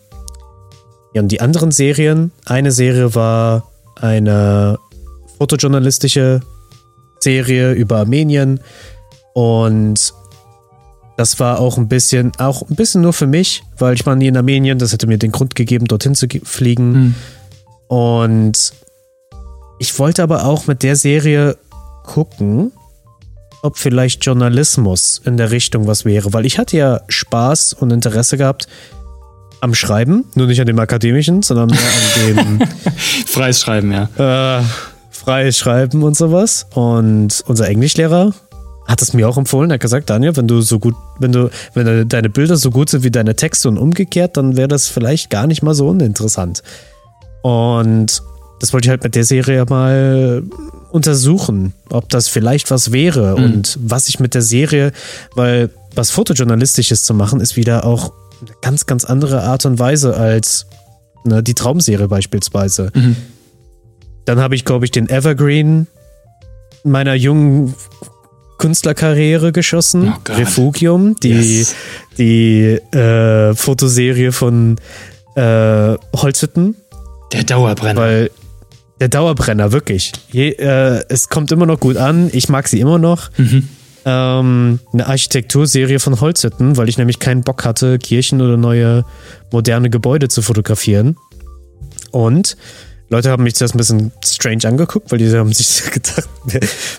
ja, 1.13 1.22
und 1.22 1.30
die 1.30 1.41
anderen 1.41 1.72
Serien, 1.72 2.32
eine 2.46 2.72
Serie 2.72 3.15
war 3.15 3.70
eine 3.96 4.80
fotojournalistische 5.38 6.41
Serie 7.19 7.74
über 7.74 7.97
Armenien 7.97 8.60
und 9.34 10.13
das 11.17 11.39
war 11.39 11.60
auch 11.60 11.78
ein 11.78 11.88
bisschen, 11.88 12.32
auch 12.38 12.67
ein 12.67 12.76
bisschen 12.76 13.02
nur 13.02 13.13
für 13.13 13.28
mich, 13.28 13.63
weil 13.78 13.93
ich 13.93 14.06
war 14.06 14.15
nie 14.15 14.28
in 14.28 14.38
Armenien, 14.38 14.80
das 14.80 14.93
hätte 14.93 15.08
mir 15.08 15.17
den 15.17 15.32
Grund 15.32 15.56
gegeben, 15.56 15.86
dorthin 15.86 16.15
zu 16.15 16.28
fliegen. 16.43 16.91
Mhm. 16.91 17.15
Und 17.88 18.74
ich 19.80 20.00
wollte 20.00 20.24
aber 20.24 20.45
auch 20.45 20.67
mit 20.67 20.82
der 20.82 20.95
Serie 20.95 21.58
gucken, 22.04 22.71
ob 23.62 23.78
vielleicht 23.78 24.26
Journalismus 24.26 25.21
in 25.24 25.38
der 25.38 25.52
Richtung 25.52 25.86
was 25.86 26.06
wäre, 26.06 26.34
weil 26.34 26.45
ich 26.45 26.58
hatte 26.58 26.78
ja 26.78 27.02
Spaß 27.08 27.74
und 27.74 27.91
Interesse 27.91 28.38
gehabt 28.38 28.67
am 29.62 29.74
Schreiben, 29.76 30.26
nur 30.36 30.47
nicht 30.47 30.60
an 30.60 30.67
dem 30.67 30.80
akademischen, 30.80 31.43
sondern 31.43 31.69
mehr 31.69 31.80
an 31.80 32.60
dem 32.60 32.67
freies 33.28 33.62
Schreiben, 33.62 33.91
ja. 33.91 34.60
Äh, 34.60 34.63
freies 35.12 35.58
Schreiben 35.58 36.04
und 36.04 36.17
sowas. 36.17 36.65
Und 36.74 37.43
unser 37.45 37.69
Englischlehrer 37.69 38.34
hat 38.88 39.02
es 39.02 39.13
mir 39.13 39.30
auch 39.30 39.38
empfohlen, 39.38 39.69
er 39.69 39.76
hat 39.76 39.82
gesagt, 39.82 40.10
Daniel, 40.10 40.36
wenn 40.36 40.47
du 40.47 40.62
so 40.62 40.80
gut, 40.80 40.95
wenn 41.19 41.32
du, 41.32 41.50
wenn 41.76 42.10
deine 42.10 42.30
Bilder 42.30 42.58
so 42.58 42.71
gut 42.71 42.89
sind 42.89 43.04
wie 43.04 43.12
deine 43.12 43.36
Texte 43.36 43.69
und 43.69 43.78
umgekehrt, 43.78 44.36
dann 44.36 44.58
wäre 44.58 44.67
das 44.67 44.88
vielleicht 44.88 45.30
gar 45.30 45.47
nicht 45.47 45.62
mal 45.62 45.76
so 45.76 45.88
uninteressant. 45.88 46.63
Und 47.43 48.21
das 48.60 48.74
wollte 48.74 48.88
ich 48.88 48.89
halt 48.89 49.04
mit 49.04 49.15
der 49.15 49.24
Serie 49.24 49.65
mal 49.69 50.43
untersuchen, 50.91 51.74
ob 51.89 52.10
das 52.10 52.28
vielleicht 52.28 52.69
was 52.71 52.91
wäre 52.91 53.38
mhm. 53.38 53.43
und 53.43 53.80
was 53.82 54.10
ich 54.10 54.19
mit 54.19 54.34
der 54.34 54.41
Serie, 54.41 54.91
weil 55.36 55.69
was 55.95 56.12
Fotojournalistisches 56.12 57.04
zu 57.04 57.13
machen, 57.13 57.39
ist 57.39 57.56
wieder 57.56 57.86
auch 57.86 58.12
eine 58.41 58.51
ganz, 58.62 58.86
ganz 58.86 59.06
andere 59.06 59.43
Art 59.43 59.65
und 59.65 59.80
Weise 59.80 60.15
als 60.15 60.67
ne, 61.23 61.43
die 61.43 61.54
Traumserie 61.54 62.08
beispielsweise. 62.08 62.91
Mhm. 62.93 63.15
Dann 64.25 64.39
habe 64.39 64.56
ich, 64.56 64.65
glaube 64.65 64.86
ich, 64.86 64.91
den 64.91 65.10
Evergreen 65.10 65.88
meiner 66.84 67.13
jungen 67.13 67.73
Künstlerkarriere 68.58 69.51
geschossen. 69.51 70.13
Oh 70.15 70.34
Refugium, 70.34 71.15
die, 71.21 71.60
yes. 71.60 71.75
die 72.17 72.80
äh, 72.95 73.56
Fotoserie 73.56 74.32
von 74.32 74.77
äh, 75.36 75.95
Holzhütten. 76.15 76.75
Der 77.34 77.43
Dauerbrenner. 77.43 77.99
Weil 77.99 78.32
der 78.99 79.10
Dauerbrenner, 79.10 79.71
wirklich. 79.71 80.12
Je, 80.32 80.49
äh, 80.49 81.04
es 81.10 81.30
kommt 81.30 81.51
immer 81.51 81.65
noch 81.65 81.80
gut 81.80 81.97
an. 81.97 82.30
Ich 82.34 82.49
mag 82.49 82.67
sie 82.67 82.80
immer 82.80 82.99
noch. 82.99 83.32
Mhm. 83.38 83.67
Ähm, 84.03 84.79
eine 84.93 85.07
Architekturserie 85.07 85.99
von 85.99 86.19
Holzhütten, 86.19 86.77
weil 86.77 86.89
ich 86.89 86.97
nämlich 86.97 87.19
keinen 87.19 87.43
Bock 87.43 87.65
hatte, 87.65 87.99
Kirchen 87.99 88.41
oder 88.41 88.57
neue 88.57 89.05
moderne 89.51 89.89
Gebäude 89.89 90.27
zu 90.27 90.41
fotografieren. 90.41 91.17
Und 92.11 92.57
Leute 93.09 93.29
haben 93.29 93.43
mich 93.43 93.55
zuerst 93.55 93.75
ein 93.75 93.77
bisschen 93.77 94.11
strange 94.23 94.65
angeguckt, 94.65 95.11
weil 95.11 95.19
die 95.19 95.29
haben 95.31 95.51
sich 95.53 95.83
gedacht, 95.91 96.29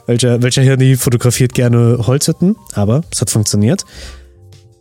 welcher, 0.06 0.42
welcher 0.42 0.62
Hirni 0.62 0.96
fotografiert 0.96 1.54
gerne 1.54 2.06
Holzhütten, 2.06 2.56
aber 2.74 3.02
es 3.10 3.20
hat 3.20 3.30
funktioniert. 3.30 3.84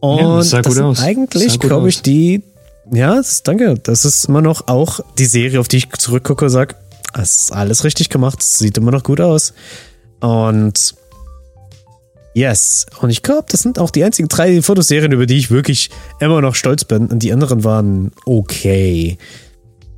Und 0.01 0.19
ja, 0.19 0.37
das 0.37 0.49
sah 0.49 0.61
gut 0.61 0.77
aus. 0.79 0.99
eigentlich, 0.99 1.59
glaube 1.59 1.87
ich, 1.87 2.01
die, 2.01 2.43
ja, 2.91 3.15
das, 3.15 3.43
danke, 3.43 3.75
das 3.81 4.03
ist 4.03 4.25
immer 4.25 4.41
noch 4.41 4.67
auch 4.67 4.99
die 5.17 5.25
Serie, 5.25 5.59
auf 5.59 5.67
die 5.67 5.77
ich 5.77 5.89
zurückgucke 5.93 6.45
und 6.45 6.51
sage, 6.51 6.75
es 7.13 7.43
ist 7.43 7.53
alles 7.53 7.83
richtig 7.83 8.09
gemacht, 8.09 8.41
es 8.41 8.55
sieht 8.55 8.77
immer 8.77 8.91
noch 8.91 9.03
gut 9.03 9.21
aus. 9.21 9.53
Und 10.19 10.95
yes, 12.33 12.85
und 12.99 13.09
ich 13.09 13.23
glaube, 13.23 13.45
das 13.49 13.61
sind 13.61 13.79
auch 13.79 13.89
die 13.89 14.03
einzigen 14.03 14.27
drei 14.27 14.61
Fotoserien, 14.61 15.11
über 15.11 15.25
die 15.25 15.37
ich 15.37 15.51
wirklich 15.51 15.89
immer 16.19 16.41
noch 16.41 16.55
stolz 16.55 16.85
bin. 16.85 17.07
Und 17.07 17.23
die 17.23 17.33
anderen 17.33 17.63
waren 17.63 18.11
okay. 18.25 19.17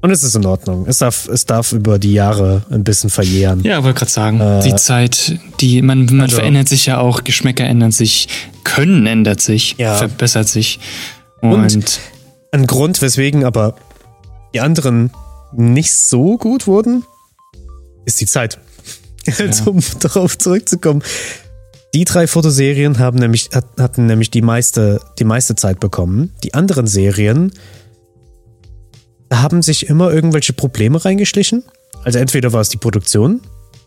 Und 0.03 0.11
es 0.11 0.21
ist 0.21 0.35
in 0.35 0.45
Ordnung. 0.45 0.85
Es 0.85 0.97
darf, 0.97 1.29
es 1.29 1.45
darf 1.45 1.71
über 1.71 1.97
die 1.97 2.11
Jahre 2.11 2.63
ein 2.69 2.83
bisschen 2.83 3.09
verjähren. 3.09 3.63
Ja, 3.63 3.85
wollte 3.85 3.99
gerade 3.99 4.11
sagen, 4.11 4.41
äh, 4.41 4.61
die 4.61 4.75
Zeit, 4.75 5.39
die 5.61 5.81
man, 5.81 6.07
man 6.07 6.21
also, 6.21 6.35
verändert 6.35 6.67
sich 6.67 6.85
ja 6.85 6.99
auch, 6.99 7.23
Geschmäcker 7.23 7.63
ändern 7.63 7.93
sich, 7.93 8.27
Können 8.65 9.07
ändert 9.07 9.39
sich, 9.39 9.75
ja. 9.77 9.95
verbessert 9.95 10.49
sich. 10.49 10.81
Und, 11.41 11.73
und 11.73 11.99
ein 12.51 12.67
Grund, 12.67 13.01
weswegen 13.01 13.45
aber 13.45 13.75
die 14.53 14.59
anderen 14.59 15.11
nicht 15.53 15.93
so 15.93 16.37
gut 16.37 16.67
wurden, 16.67 17.05
ist 18.05 18.19
die 18.21 18.27
Zeit. 18.27 18.59
Ja. 19.25 19.45
Also, 19.45 19.71
um 19.71 19.79
darauf 20.01 20.37
zurückzukommen. 20.37 21.01
Die 21.93 22.05
drei 22.05 22.25
Fotoserien 22.25 22.97
haben 22.97 23.19
nämlich, 23.19 23.49
hatten 23.77 24.07
nämlich 24.07 24.31
die 24.31 24.41
meiste, 24.41 24.99
die 25.19 25.25
meiste 25.25 25.55
Zeit 25.55 25.79
bekommen. 25.79 26.33
Die 26.43 26.55
anderen 26.55 26.87
Serien 26.87 27.51
haben 29.31 29.61
sich 29.61 29.87
immer 29.89 30.11
irgendwelche 30.11 30.53
Probleme 30.53 31.03
reingeschlichen. 31.03 31.63
Also 32.03 32.17
entweder 32.17 32.51
war 32.51 32.61
es 32.61 32.69
die 32.69 32.77
Produktion 32.77 33.41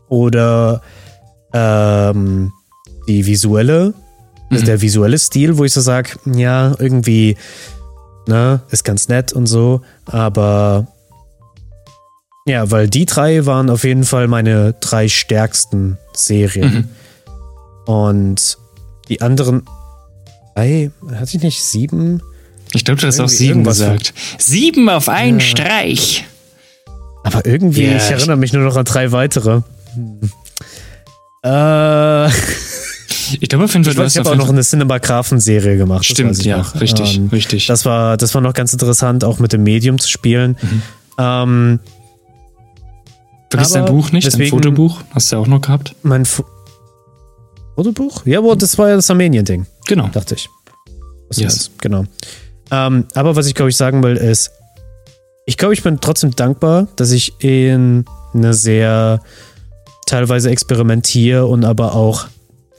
oder 0.08 0.82
ähm, 1.52 2.52
die 3.08 3.26
visuelle, 3.26 3.92
also 4.50 4.62
mhm. 4.62 4.66
der 4.66 4.80
visuelle 4.80 5.18
Stil, 5.18 5.58
wo 5.58 5.64
ich 5.64 5.72
so 5.72 5.80
sage, 5.80 6.10
ja, 6.26 6.74
irgendwie, 6.78 7.36
ne, 8.28 8.60
ist 8.70 8.84
ganz 8.84 9.08
nett 9.08 9.32
und 9.32 9.46
so, 9.46 9.80
aber 10.04 10.86
ja, 12.46 12.70
weil 12.70 12.88
die 12.88 13.06
drei 13.06 13.44
waren 13.46 13.68
auf 13.68 13.82
jeden 13.82 14.04
Fall 14.04 14.28
meine 14.28 14.74
drei 14.74 15.08
stärksten 15.08 15.98
Serien. 16.12 16.72
Mhm. 16.72 16.88
Und 17.86 18.58
die 19.08 19.22
anderen, 19.22 19.62
drei, 20.54 20.90
hatte 21.14 21.36
ich 21.36 21.42
nicht 21.42 21.62
sieben? 21.62 22.20
Ich 22.74 22.84
glaube, 22.84 23.00
du 23.00 23.06
hast 23.06 23.20
auch 23.20 23.28
sieben 23.28 23.64
gesagt. 23.64 24.12
Sieben 24.38 24.88
auf 24.88 25.08
einen 25.08 25.38
ja. 25.38 25.46
Streich. 25.46 26.24
Aber 27.24 27.46
irgendwie, 27.46 27.84
yeah. 27.84 27.96
ich 27.96 28.10
erinnere 28.10 28.36
mich 28.36 28.52
nur 28.52 28.62
noch 28.62 28.76
an 28.76 28.84
drei 28.84 29.12
weitere. 29.12 29.62
Hm. 29.94 30.20
Äh. 31.42 32.30
Ich 33.40 33.48
glaube, 33.48 33.66
Fall, 33.66 33.80
ich, 33.80 33.88
ich 33.88 34.18
habe 34.18 34.30
auch 34.30 34.36
noch 34.36 34.48
eine 34.48 34.62
Cinematographen-Serie 34.62 35.76
gemacht. 35.76 36.04
Stimmt, 36.04 36.44
ja, 36.44 36.58
noch. 36.58 36.80
richtig, 36.80 37.16
ähm, 37.16 37.28
richtig. 37.32 37.66
Das 37.66 37.84
war, 37.84 38.16
das 38.16 38.34
war 38.34 38.40
noch 38.40 38.54
ganz 38.54 38.72
interessant, 38.72 39.24
auch 39.24 39.40
mit 39.40 39.52
dem 39.52 39.64
Medium 39.64 39.98
zu 39.98 40.08
spielen. 40.08 40.56
Mhm. 40.62 40.82
Ähm, 41.18 41.80
Vergiss 43.50 43.72
dein 43.72 43.86
Buch 43.86 44.12
nicht, 44.12 44.26
deswegen, 44.26 44.50
dein 44.50 44.62
Fotobuch. 44.62 45.00
Hast 45.12 45.32
du 45.32 45.36
ja 45.36 45.42
auch 45.42 45.46
noch 45.48 45.60
gehabt? 45.60 45.96
Mein 46.02 46.24
Fo 46.24 46.44
Fotobuch? 47.76 48.26
Ja, 48.26 48.38
aber 48.38 48.56
das 48.56 48.76
war 48.78 48.88
ja 48.88 48.96
das 48.96 49.10
Armenien-Ding. 49.10 49.66
Genau. 49.86 50.08
Dachte 50.08 50.34
ich. 50.34 50.48
Was 51.28 51.38
yes. 51.38 51.70
Genau. 51.80 52.04
Ähm, 52.70 53.04
aber 53.14 53.36
was 53.36 53.46
ich, 53.46 53.54
glaube 53.54 53.70
ich, 53.70 53.76
sagen 53.76 54.02
will, 54.02 54.16
ist, 54.16 54.50
ich 55.44 55.56
glaube, 55.56 55.74
ich 55.74 55.82
bin 55.82 56.00
trotzdem 56.00 56.34
dankbar, 56.34 56.88
dass 56.96 57.12
ich 57.12 57.34
in 57.38 58.04
eine 58.34 58.54
sehr 58.54 59.20
teilweise 60.06 60.50
experimentier 60.50 61.46
und 61.46 61.64
aber 61.64 61.94
auch 61.94 62.26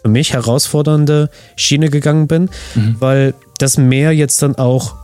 für 0.02 0.10
mich 0.10 0.34
herausfordernde 0.34 1.30
Schiene 1.56 1.90
gegangen 1.90 2.28
bin, 2.28 2.50
mhm. 2.76 2.96
weil 3.00 3.34
das 3.60 3.78
mehr 3.78 4.14
jetzt 4.14 4.42
dann 4.42 4.56
auch 4.56 4.96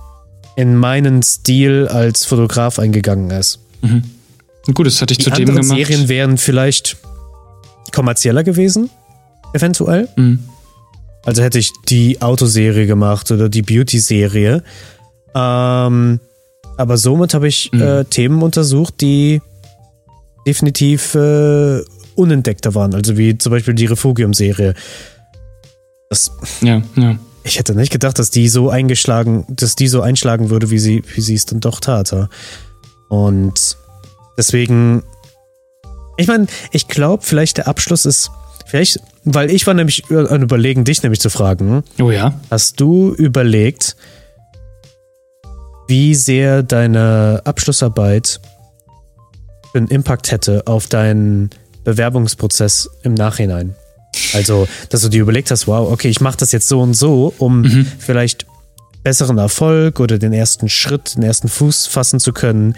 in 0.55 0.75
meinen 0.75 1.23
Stil 1.23 1.87
als 1.87 2.25
Fotograf 2.25 2.79
eingegangen 2.79 3.31
ist. 3.31 3.59
Mhm. 3.81 4.03
Gut, 4.73 4.87
das 4.87 5.01
hatte 5.01 5.13
ich 5.13 5.17
Die 5.17 5.25
zu 5.25 5.31
dem 5.31 5.47
gemacht. 5.47 5.63
Serien 5.65 6.07
wären 6.09 6.37
vielleicht 6.37 6.97
kommerzieller 7.91 8.43
gewesen, 8.43 8.89
eventuell. 9.53 10.09
Mhm. 10.15 10.39
Also 11.25 11.41
hätte 11.41 11.59
ich 11.59 11.71
die 11.87 12.21
Autoserie 12.21 12.85
gemacht 12.85 13.31
oder 13.31 13.47
die 13.49 13.61
Beauty-Serie. 13.61 14.63
Ähm, 15.33 16.19
aber 16.77 16.97
somit 16.97 17.33
habe 17.33 17.47
ich 17.47 17.71
mhm. 17.71 17.81
äh, 17.81 18.05
Themen 18.05 18.41
untersucht, 18.41 18.95
die 19.01 19.41
definitiv 20.45 21.15
äh, 21.15 21.81
unentdeckter 22.15 22.75
waren. 22.75 22.93
Also 22.93 23.17
wie 23.17 23.37
zum 23.37 23.51
Beispiel 23.51 23.73
die 23.73 23.85
Refugium-Serie. 23.85 24.73
ja, 26.61 26.81
ja. 26.95 27.17
Ich 27.45 27.59
hätte 27.59 27.75
nicht 27.75 27.91
gedacht, 27.91 28.19
dass 28.19 28.29
die 28.29 28.47
so 28.47 28.69
eingeschlagen, 28.69 29.45
dass 29.49 29.75
die 29.75 29.87
so 29.87 30.01
einschlagen 30.01 30.49
würde, 30.49 30.69
wie 30.69 30.79
sie, 30.79 31.03
wie 31.13 31.21
sie 31.21 31.35
es 31.35 31.45
dann 31.45 31.59
doch 31.59 31.81
tat. 31.81 32.15
Und 33.09 33.77
deswegen, 34.37 35.03
ich 36.15 36.27
meine, 36.27 36.47
ich 36.71 36.87
glaube, 36.87 37.23
vielleicht 37.23 37.57
der 37.57 37.67
Abschluss 37.67 38.05
ist, 38.05 38.31
vielleicht, 38.65 38.99
weil 39.23 39.49
ich 39.51 39.65
war 39.67 39.73
nämlich 39.73 40.03
an 40.11 40.41
überlegen, 40.41 40.83
dich 40.83 41.03
nämlich 41.03 41.19
zu 41.19 41.29
fragen. 41.29 41.83
Oh 41.99 42.11
ja. 42.11 42.39
Hast 42.49 42.79
du 42.79 43.13
überlegt, 43.13 43.95
wie 45.87 46.15
sehr 46.15 46.63
deine 46.63 47.41
Abschlussarbeit 47.45 48.39
einen 49.73 49.87
Impact 49.87 50.31
hätte 50.31 50.63
auf 50.67 50.87
deinen 50.87 51.49
Bewerbungsprozess 51.83 52.89
im 53.03 53.13
Nachhinein? 53.13 53.75
Also, 54.33 54.67
dass 54.89 55.01
du 55.01 55.09
dir 55.09 55.21
überlegt 55.21 55.51
hast, 55.51 55.67
wow, 55.67 55.91
okay, 55.91 56.09
ich 56.09 56.21
mache 56.21 56.37
das 56.37 56.51
jetzt 56.51 56.67
so 56.67 56.81
und 56.81 56.93
so, 56.93 57.33
um 57.37 57.61
mhm. 57.61 57.87
vielleicht 57.99 58.45
besseren 59.03 59.37
Erfolg 59.37 59.99
oder 59.99 60.17
den 60.17 60.33
ersten 60.33 60.69
Schritt, 60.69 61.15
den 61.15 61.23
ersten 61.23 61.49
Fuß 61.49 61.87
fassen 61.87 62.19
zu 62.19 62.33
können 62.33 62.75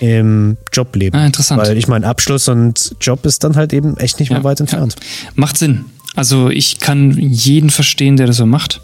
im 0.00 0.56
Jobleben. 0.72 1.18
Ah, 1.18 1.26
interessant. 1.26 1.60
Weil 1.60 1.76
ich 1.76 1.88
meine, 1.88 2.06
Abschluss 2.06 2.48
und 2.48 2.96
Job 3.00 3.24
ist 3.26 3.44
dann 3.44 3.56
halt 3.56 3.72
eben 3.72 3.96
echt 3.96 4.20
nicht 4.20 4.30
ja, 4.30 4.36
mehr 4.36 4.44
weit 4.44 4.60
entfernt. 4.60 4.96
Ja. 4.98 5.30
Macht 5.34 5.58
Sinn. 5.58 5.86
Also 6.14 6.48
ich 6.48 6.78
kann 6.78 7.18
jeden 7.18 7.70
verstehen, 7.70 8.16
der 8.16 8.26
das 8.26 8.36
so 8.36 8.46
macht. 8.46 8.80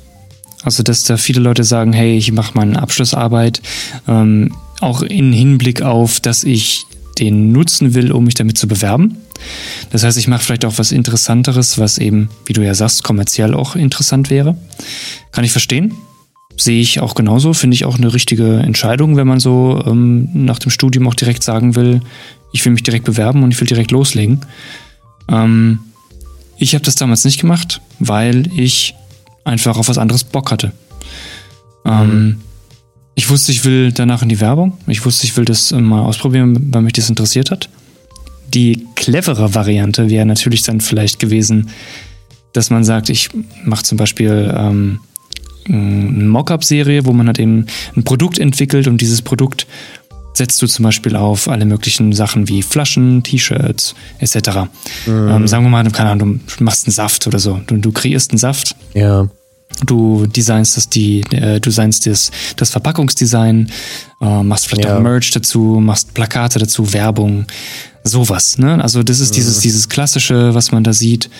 Also 0.62 0.82
dass 0.82 1.04
da 1.04 1.16
viele 1.16 1.40
Leute 1.40 1.64
sagen, 1.64 1.92
hey, 1.92 2.16
ich 2.16 2.32
mache 2.32 2.52
meine 2.54 2.80
Abschlussarbeit, 2.80 3.62
ähm, 4.08 4.54
auch 4.80 5.02
in 5.02 5.32
Hinblick 5.32 5.82
auf, 5.82 6.20
dass 6.20 6.44
ich 6.44 6.86
den 7.18 7.52
nutzen 7.52 7.94
will, 7.94 8.12
um 8.12 8.24
mich 8.24 8.34
damit 8.34 8.58
zu 8.58 8.66
bewerben. 8.66 9.18
Das 9.90 10.04
heißt, 10.04 10.18
ich 10.18 10.28
mache 10.28 10.42
vielleicht 10.42 10.64
auch 10.64 10.76
was 10.76 10.92
Interessanteres, 10.92 11.78
was 11.78 11.98
eben, 11.98 12.28
wie 12.46 12.52
du 12.52 12.62
ja 12.62 12.74
sagst, 12.74 13.04
kommerziell 13.04 13.54
auch 13.54 13.76
interessant 13.76 14.30
wäre. 14.30 14.56
Kann 15.32 15.44
ich 15.44 15.52
verstehen. 15.52 15.94
Sehe 16.60 16.82
ich 16.82 17.00
auch 17.00 17.14
genauso, 17.14 17.54
finde 17.54 17.74
ich 17.74 17.86
auch 17.86 17.96
eine 17.96 18.12
richtige 18.12 18.58
Entscheidung, 18.58 19.16
wenn 19.16 19.26
man 19.26 19.40
so 19.40 19.82
ähm, 19.86 20.28
nach 20.34 20.58
dem 20.58 20.70
Studium 20.70 21.08
auch 21.08 21.14
direkt 21.14 21.42
sagen 21.42 21.74
will, 21.74 22.02
ich 22.52 22.62
will 22.66 22.72
mich 22.72 22.82
direkt 22.82 23.06
bewerben 23.06 23.42
und 23.42 23.50
ich 23.50 23.58
will 23.58 23.66
direkt 23.66 23.92
loslegen. 23.92 24.40
Ähm, 25.30 25.78
ich 26.58 26.74
habe 26.74 26.84
das 26.84 26.96
damals 26.96 27.24
nicht 27.24 27.40
gemacht, 27.40 27.80
weil 27.98 28.46
ich 28.54 28.94
einfach 29.42 29.78
auf 29.78 29.88
was 29.88 29.96
anderes 29.96 30.22
Bock 30.22 30.50
hatte. 30.50 30.72
Ähm, 31.86 32.24
mhm. 32.24 32.40
ich 33.14 33.30
wusste, 33.30 33.52
ich 33.52 33.64
will 33.64 33.90
danach 33.92 34.20
in 34.20 34.28
die 34.28 34.40
Werbung. 34.40 34.76
Ich 34.86 35.06
wusste, 35.06 35.26
ich 35.26 35.34
will 35.38 35.46
das 35.46 35.72
mal 35.72 36.02
ausprobieren, 36.02 36.68
weil 36.74 36.82
mich 36.82 36.92
das 36.92 37.08
interessiert 37.08 37.50
hat. 37.50 37.70
Die 38.52 38.86
clevere 38.96 39.54
Variante 39.54 40.10
wäre 40.10 40.26
natürlich 40.26 40.62
dann 40.62 40.82
vielleicht 40.82 41.20
gewesen, 41.20 41.70
dass 42.52 42.68
man 42.68 42.84
sagt, 42.84 43.08
ich 43.08 43.30
mache 43.64 43.84
zum 43.84 43.96
Beispiel 43.96 44.54
ähm, 44.54 45.00
eine 45.68 46.24
Mockup-Serie, 46.24 47.04
wo 47.04 47.12
man 47.12 47.26
halt 47.26 47.38
eben 47.38 47.66
ein 47.96 48.04
Produkt 48.04 48.38
entwickelt 48.38 48.86
und 48.86 49.00
dieses 49.00 49.22
Produkt 49.22 49.66
setzt 50.32 50.60
du 50.62 50.66
zum 50.66 50.84
Beispiel 50.84 51.16
auf 51.16 51.48
alle 51.48 51.64
möglichen 51.64 52.12
Sachen 52.12 52.48
wie 52.48 52.62
Flaschen, 52.62 53.22
T-Shirts 53.22 53.94
etc. 54.18 54.68
Mhm. 55.06 55.28
Ähm, 55.28 55.48
sagen 55.48 55.64
wir 55.64 55.70
mal, 55.70 55.90
keine 55.90 56.10
Ahnung, 56.10 56.40
du 56.56 56.64
machst 56.64 56.86
einen 56.86 56.92
Saft 56.92 57.26
oder 57.26 57.38
so. 57.38 57.60
Du, 57.66 57.76
du 57.76 57.92
kreierst 57.92 58.30
einen 58.30 58.38
Saft. 58.38 58.74
Ja. 58.94 59.28
Du 59.84 60.26
designst 60.26 60.76
das, 60.76 60.88
die, 60.88 61.20
äh, 61.30 61.54
du 61.54 61.70
designst 61.70 62.06
das, 62.06 62.30
das 62.56 62.70
Verpackungsdesign, 62.70 63.70
äh, 64.20 64.42
machst 64.42 64.66
vielleicht 64.66 64.88
ja. 64.88 64.96
auch 64.96 65.00
Merch 65.00 65.30
dazu, 65.30 65.78
machst 65.80 66.14
Plakate 66.14 66.58
dazu, 66.58 66.92
Werbung, 66.92 67.46
sowas. 68.02 68.58
Ne? 68.58 68.82
Also 68.82 69.02
das 69.02 69.20
ist 69.20 69.30
mhm. 69.30 69.34
dieses, 69.36 69.60
dieses 69.60 69.88
klassische, 69.88 70.54
was 70.54 70.72
man 70.72 70.84
da 70.84 70.92
sieht. 70.92 71.30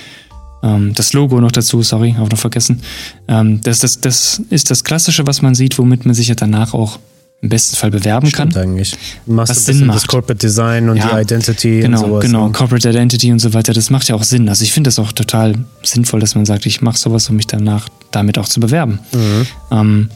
Ähm, 0.63 0.93
das 0.95 1.13
Logo 1.13 1.41
noch 1.41 1.53
dazu, 1.53 1.83
sorry, 1.83 2.13
habe 2.13 2.29
noch 2.29 2.39
vergessen. 2.39 2.81
Ähm, 3.29 3.61
das, 3.63 3.79
das, 3.79 4.01
das 4.01 4.43
ist 4.51 4.71
das 4.71 4.85
Klassische, 4.85 5.27
was 5.27 5.43
man 5.43 5.55
sieht, 5.55 5.79
womit 5.79 6.07
man 6.07 6.15
sich 6.15 6.29
ja 6.29 6.35
danach 6.35 6.75
auch 6.75 6.99
im 7.43 7.49
besten 7.49 7.77
Fall 7.77 7.91
bewerben 7.91 8.27
Stimmt 8.29 8.55
kann. 8.55 8.63
eigentlich. 8.63 8.97
Machst 9.25 9.51
was 9.51 9.65
Sinn 9.65 9.87
macht. 9.87 9.97
das 9.97 10.07
Corporate 10.07 10.39
Design 10.39 10.91
und 10.91 10.99
ja, 10.99 11.15
die 11.15 11.23
Identity 11.23 11.81
genau, 11.81 12.03
und 12.03 12.07
sowas. 12.07 12.25
Genau, 12.25 12.47
ne? 12.47 12.53
Corporate 12.53 12.91
Identity 12.91 13.33
und 13.33 13.39
so 13.39 13.55
weiter, 13.55 13.73
das 13.73 13.89
macht 13.89 14.09
ja 14.09 14.15
auch 14.15 14.25
Sinn. 14.25 14.49
Also 14.49 14.63
ich 14.63 14.73
finde 14.73 14.89
das 14.89 14.99
auch 14.99 15.13
total 15.13 15.55
sinnvoll, 15.83 16.21
dass 16.21 16.35
man 16.35 16.45
sagt, 16.45 16.67
ich 16.67 16.83
mache 16.83 16.99
sowas, 16.99 17.31
um 17.31 17.37
mich 17.37 17.47
danach 17.47 17.89
damit 18.11 18.37
auch 18.37 18.49
zu 18.49 18.61
bewerben. 18.61 18.99
Mhm. 19.13 19.47
Ähm, 19.71 20.11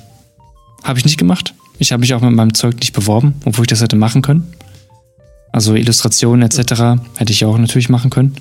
habe 0.83 0.99
ich 0.99 1.07
nicht 1.07 1.17
gemacht. 1.17 1.55
Ich 1.79 1.93
habe 1.93 2.01
mich 2.01 2.13
auch 2.13 2.21
mit 2.21 2.33
meinem 2.33 2.53
Zeug 2.53 2.77
nicht 2.77 2.93
beworben, 2.93 3.35
obwohl 3.47 3.65
ich 3.65 3.69
das 3.69 3.81
hätte 3.81 3.97
machen 3.97 4.21
können. 4.21 4.53
Also 5.51 5.75
Illustrationen 5.75 6.43
etc. 6.43 7.01
hätte 7.17 7.33
ich 7.33 7.45
auch 7.45 7.57
natürlich 7.57 7.89
machen 7.89 8.11
können. 8.11 8.35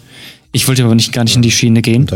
Ich 0.54 0.68
wollte 0.68 0.84
aber 0.84 0.96
nicht 0.96 1.12
gar 1.12 1.24
nicht 1.24 1.36
in 1.36 1.42
die 1.42 1.52
Schiene 1.52 1.82
gehen. 1.82 2.08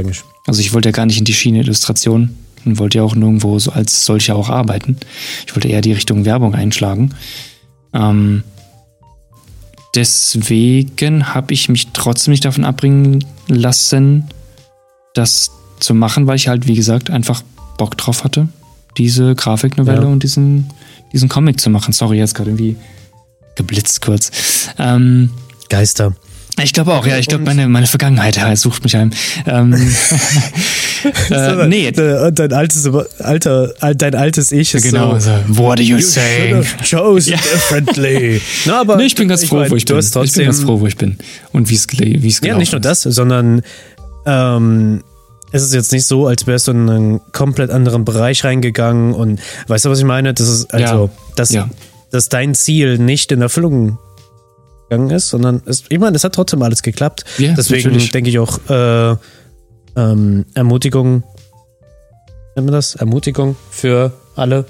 Also 0.45 0.62
ich 0.62 0.73
wollte 0.73 0.89
ja 0.89 0.93
gar 0.93 1.08
nicht 1.08 1.17
in 1.17 1.26
die 1.26 1.34
Schiene 1.34 1.60
Illustration 1.60 2.38
und 2.65 2.78
wollte 2.78 3.00
ja 3.00 3.04
auch 3.04 3.15
nirgendwo 3.15 3.58
so 3.58 3.71
als 3.71 4.06
solcher 4.06 4.36
auch 4.36 4.50
arbeiten. 4.50 4.97
Ich 5.45 5.56
wollte 5.56 5.67
eher 5.67 5.82
die 5.82 5.93
Richtung 5.93 6.23
Werbung 6.23 6.54
einschlagen. 6.54 7.15
Ähm, 7.93 8.43
deswegen 9.95 11.34
habe 11.34 11.54
ich 11.54 11.67
mich 11.67 11.88
trotzdem 11.93 12.32
nicht 12.32 12.45
davon 12.45 12.63
abbringen 12.63 13.26
lassen, 13.47 14.30
das 15.15 15.50
zu 15.80 15.95
machen, 15.95 16.28
weil 16.28 16.36
ich 16.36 16.47
halt, 16.47 16.67
wie 16.67 16.76
gesagt, 16.76 17.10
einfach 17.10 17.41
Bock 17.78 17.97
drauf 17.97 18.23
hatte, 18.23 18.50
diese 18.97 19.34
Grafiknovelle 19.34 20.04
ja. 20.04 20.08
und 20.08 20.21
diesen, 20.21 20.69
diesen 21.12 21.28
Comic 21.28 21.60
zu 21.60 21.71
machen. 21.71 21.91
Sorry, 21.91 22.19
jetzt 22.19 22.36
gerade 22.36 22.52
irgendwie 22.52 22.76
geblitzt 23.56 24.02
kurz. 24.02 24.32
Ähm, 24.78 25.32
Geister. 25.69 26.15
Ich 26.63 26.74
glaube 26.74 26.93
auch, 26.93 27.06
ja. 27.06 27.17
Ich 27.17 27.28
glaube, 27.28 27.43
meine, 27.43 27.67
meine 27.67 27.86
Vergangenheit 27.86 28.38
ja, 28.38 28.56
sucht 28.56 28.84
mich 28.84 28.96
heim. 28.96 29.12
Ähm, 29.46 29.74
äh, 31.30 31.67
nee. 31.67 31.91
Dein 31.91 32.52
altes, 32.52 32.89
alter, 33.20 33.74
dein 33.93 34.15
altes 34.15 34.52
Ich 34.52 34.74
ist 34.74 34.84
genau, 34.84 35.20
so. 35.20 35.32
What 35.50 35.78
are 35.78 35.82
you, 35.82 35.98
you 35.98 36.02
saying? 36.02 36.65
Chosen 36.84 37.34
yeah. 37.34 37.41
differently. 37.41 38.41
no, 38.65 38.74
aber 38.74 38.96
nee, 38.98 39.04
ich 39.04 39.15
bin 39.15 39.28
ganz 39.28 39.46
froh, 39.46 39.58
mein, 39.58 39.70
wo 39.70 39.76
ich 39.76 39.86
bin. 39.86 40.00
ich 40.00 40.34
bin 40.34 40.46
ganz 40.46 40.62
froh, 40.62 40.80
wo 40.80 40.88
ich 40.88 40.98
bin. 40.98 41.17
Und 41.52 41.70
wie 41.70 41.76
es 41.76 41.88
wie 41.91 42.28
es 42.28 42.41
Ja, 42.41 42.58
nicht 42.58 42.72
nur 42.72 42.82
das, 42.82 43.04
sondern 43.04 43.62
ähm, 44.26 45.04
es 45.52 45.62
ist 45.62 45.74
jetzt 45.74 45.91
nicht 45.91 46.06
so, 46.06 46.26
als 46.26 46.48
wärst 46.48 46.67
du 46.67 46.72
in 46.72 46.89
einen 46.89 47.22
komplett 47.34 47.70
anderen 47.70 48.04
Bereich 48.04 48.43
reingegangen 48.43 49.13
und 49.13 49.39
weißt 49.67 49.86
du, 49.86 49.89
was 49.89 50.00
ich 50.00 50.06
meine? 50.06 50.34
Das 50.34 50.48
ist 50.48 50.74
also, 50.74 51.06
ja. 51.06 51.10
dass, 51.36 51.52
ja. 51.52 51.70
dass 52.10 52.30
dein 52.30 52.56
Ziel 52.56 52.98
nicht 52.98 53.32
in 53.32 53.41
Erfüllung 53.41 54.00
gegangen 54.89 55.10
ist, 55.10 55.30
sondern 55.30 55.62
es, 55.65 55.84
ich 55.89 56.00
meine, 56.00 56.15
es 56.15 56.23
hat 56.23 56.34
trotzdem 56.34 56.62
alles 56.62 56.82
geklappt. 56.82 57.26
Ja, 57.38 57.54
Deswegen 57.54 57.97
denke 58.12 58.30
ich 58.30 58.39
auch 58.39 58.60
äh, 58.69 59.15
ähm, 59.95 60.45
Ermutigung, 60.54 61.23
nennt 62.56 62.67
man 62.67 62.71
das? 62.71 62.95
Ermutigung 62.95 63.56
für 63.71 64.12
alle. 64.36 64.65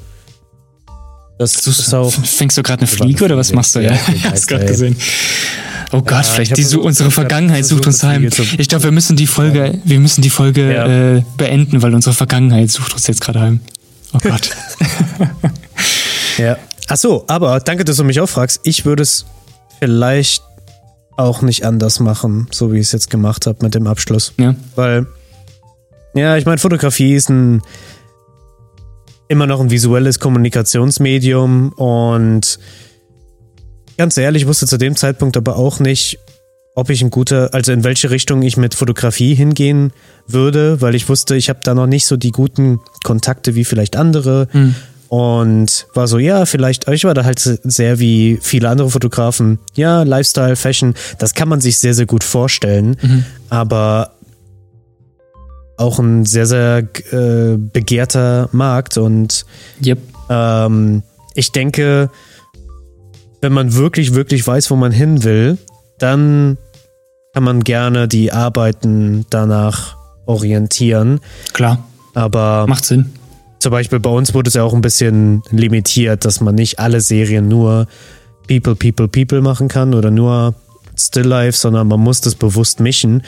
Das 1.40 1.54
du, 1.54 1.70
ist 1.70 1.94
auch, 1.94 2.12
fängst 2.12 2.58
du 2.58 2.64
gerade 2.64 2.80
eine 2.80 2.88
Fliege 2.88 3.26
oder 3.26 3.38
was 3.38 3.54
machst 3.54 3.76
du? 3.76 3.80
Ja, 3.80 3.92
ja 3.92 4.00
hast 4.32 4.48
gerade 4.48 4.66
gesehen. 4.66 4.96
Oh 5.92 6.02
Gott, 6.02 6.12
ja, 6.12 6.24
vielleicht 6.24 6.58
die, 6.58 6.64
so, 6.64 6.82
unsere 6.82 7.12
Vergangenheit 7.12 7.66
sucht 7.66 7.88
uns 7.88 8.04
heim. 8.04 8.28
Ich 8.58 8.68
glaube, 8.68 8.86
wir 8.86 8.92
müssen 8.92 9.16
die 9.16 9.28
Folge, 9.28 9.80
wir 9.86 10.00
müssen 10.00 10.22
die 10.22 10.30
Folge 10.30 10.74
ja. 10.74 11.16
äh, 11.18 11.24
beenden, 11.38 11.82
weil 11.82 11.94
unsere 11.94 12.14
Vergangenheit 12.14 12.70
sucht 12.72 12.94
uns 12.94 13.08
jetzt 13.08 13.22
gerade 13.22 13.40
heim. 13.40 13.60
Oh 14.14 14.20
Gott. 14.22 14.50
Ja. 16.38 16.58
Ach 16.88 16.98
so, 16.98 17.26
aber 17.28 17.60
danke, 17.60 17.84
dass 17.84 17.98
du 17.98 18.04
mich 18.04 18.20
auch 18.20 18.30
fragst. 18.30 18.62
Ich 18.64 18.86
würde 18.86 19.04
es 19.04 19.26
vielleicht 19.80 20.44
auch 21.18 21.42
nicht 21.42 21.66
anders 21.66 22.00
machen, 22.00 22.48
so 22.52 22.72
wie 22.72 22.78
ich 22.78 22.88
es 22.88 22.92
jetzt 22.92 23.10
gemacht 23.10 23.48
habe 23.48 23.64
mit 23.64 23.76
dem 23.76 23.88
Abschluss. 23.88 24.34
Ja. 24.38 24.56
Weil, 24.76 25.08
ja, 26.14 26.38
ich 26.38 26.46
meine, 26.46 26.60
Fotografie 26.60 27.16
ist 27.16 27.30
ein 27.30 27.62
immer 29.28 29.46
noch 29.46 29.60
ein 29.60 29.70
visuelles 29.70 30.20
Kommunikationsmedium 30.20 31.74
und 31.74 32.60
ganz 33.98 34.18
ehrlich, 34.18 34.44
ich 34.44 34.48
wusste 34.48 34.68
zu 34.68 34.78
dem 34.78 34.96
Zeitpunkt 34.96 35.36
aber 35.36 35.58
auch 35.58 35.80
nicht, 35.80 36.20
ob 36.76 36.90
ich 36.90 37.02
ein 37.02 37.10
guter, 37.10 37.54
also 37.54 37.72
in 37.72 37.84
welche 37.84 38.12
Richtung 38.12 38.42
ich 38.44 38.56
mit 38.56 38.76
Fotografie 38.76 39.34
hingehen 39.34 39.92
würde, 40.28 40.80
weil 40.80 40.96
ich 40.96 41.10
wusste, 41.10 41.36
ich 41.36 41.50
habe 41.50 41.60
da 41.64 41.74
noch 41.74 41.88
nicht 41.88 42.06
so 42.06 42.18
die 42.18 42.32
guten 42.32 42.80
Kontakte 43.04 43.56
wie 43.56 43.66
vielleicht 43.66 43.96
andere. 43.96 44.48
Hm. 44.52 44.76
Und 45.10 45.88
war 45.94 46.08
so, 46.08 46.18
ja, 46.18 46.46
vielleicht, 46.46 46.88
ich 46.90 47.06
war 47.06 47.14
da 47.14 47.24
halt 47.24 47.40
sehr 47.40 48.00
wie 48.00 48.40
viele 48.42 48.68
andere 48.70 48.90
Fotografen. 48.90 49.60
Ja, 49.76 50.04
Lifestyle, 50.04 50.56
Fashion, 50.56 50.96
das 51.18 51.34
kann 51.34 51.48
man 51.48 51.62
sich 51.62 51.78
sehr, 51.78 51.94
sehr 51.94 52.06
gut 52.06 52.24
vorstellen. 52.24 52.98
Mhm. 53.02 53.26
Aber 53.50 54.12
auch 55.78 56.00
ein 56.00 56.26
sehr, 56.26 56.46
sehr 56.46 56.80
äh, 57.12 57.58
begehrter 57.58 58.50
Markt. 58.52 58.98
Und 58.98 59.46
Yep. 59.86 60.00
ähm, 60.30 61.04
ich 61.36 61.52
denke, 61.52 62.10
wenn 63.42 63.54
man 63.54 63.76
wirklich, 63.76 64.14
wirklich 64.14 64.46
weiß, 64.46 64.72
wo 64.72 64.76
man 64.76 64.92
hin 64.92 65.24
will, 65.24 65.58
dann 66.00 66.58
kann 67.34 67.44
man 67.44 67.64
gerne 67.64 68.08
die 68.08 68.32
Arbeiten 68.34 69.26
danach 69.30 69.96
orientieren. 70.26 71.22
Klar. 71.54 71.86
Aber 72.14 72.66
Macht 72.68 72.86
Sinn. 72.86 73.14
Zum 73.60 73.72
Beispiel 73.72 74.00
bei 74.00 74.10
uns 74.10 74.34
wurde 74.34 74.48
es 74.50 74.54
ja 74.54 74.64
auch 74.64 74.74
ein 74.74 74.82
bisschen 74.82 75.42
limitiert, 75.50 76.26
dass 76.26 76.42
man 76.42 76.56
nicht 76.56 76.80
alle 76.80 77.02
Serien 77.02 77.48
nur 77.48 77.88
People, 78.48 78.76
People, 78.76 79.08
People 79.08 79.42
machen 79.42 79.68
kann 79.68 79.94
oder 79.94 80.12
nur 80.12 80.56
Still 80.98 81.26
Life, 81.28 81.58
sondern 81.58 81.88
man 81.88 82.00
muss 82.00 82.22
das 82.22 82.36
bewusst 82.36 82.80
mischen. 82.80 83.24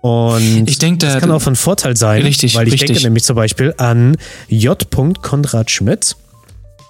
Und 0.00 0.68
Ich 0.68 0.78
denke, 0.78 0.98
da- 1.06 1.12
das 1.14 1.20
kann 1.20 1.30
auch 1.30 1.42
von 1.42 1.54
Vorteil 1.56 1.96
sein, 1.96 2.22
Richtig, 2.22 2.54
weil 2.56 2.66
ich 2.66 2.72
richtig. 2.74 2.88
denke 2.88 3.02
nämlich 3.04 3.22
zum 3.24 3.36
Beispiel 3.36 3.72
an 3.78 4.16
J. 4.48 4.76
Konrad 5.22 5.70
Schmidt, 5.70 6.16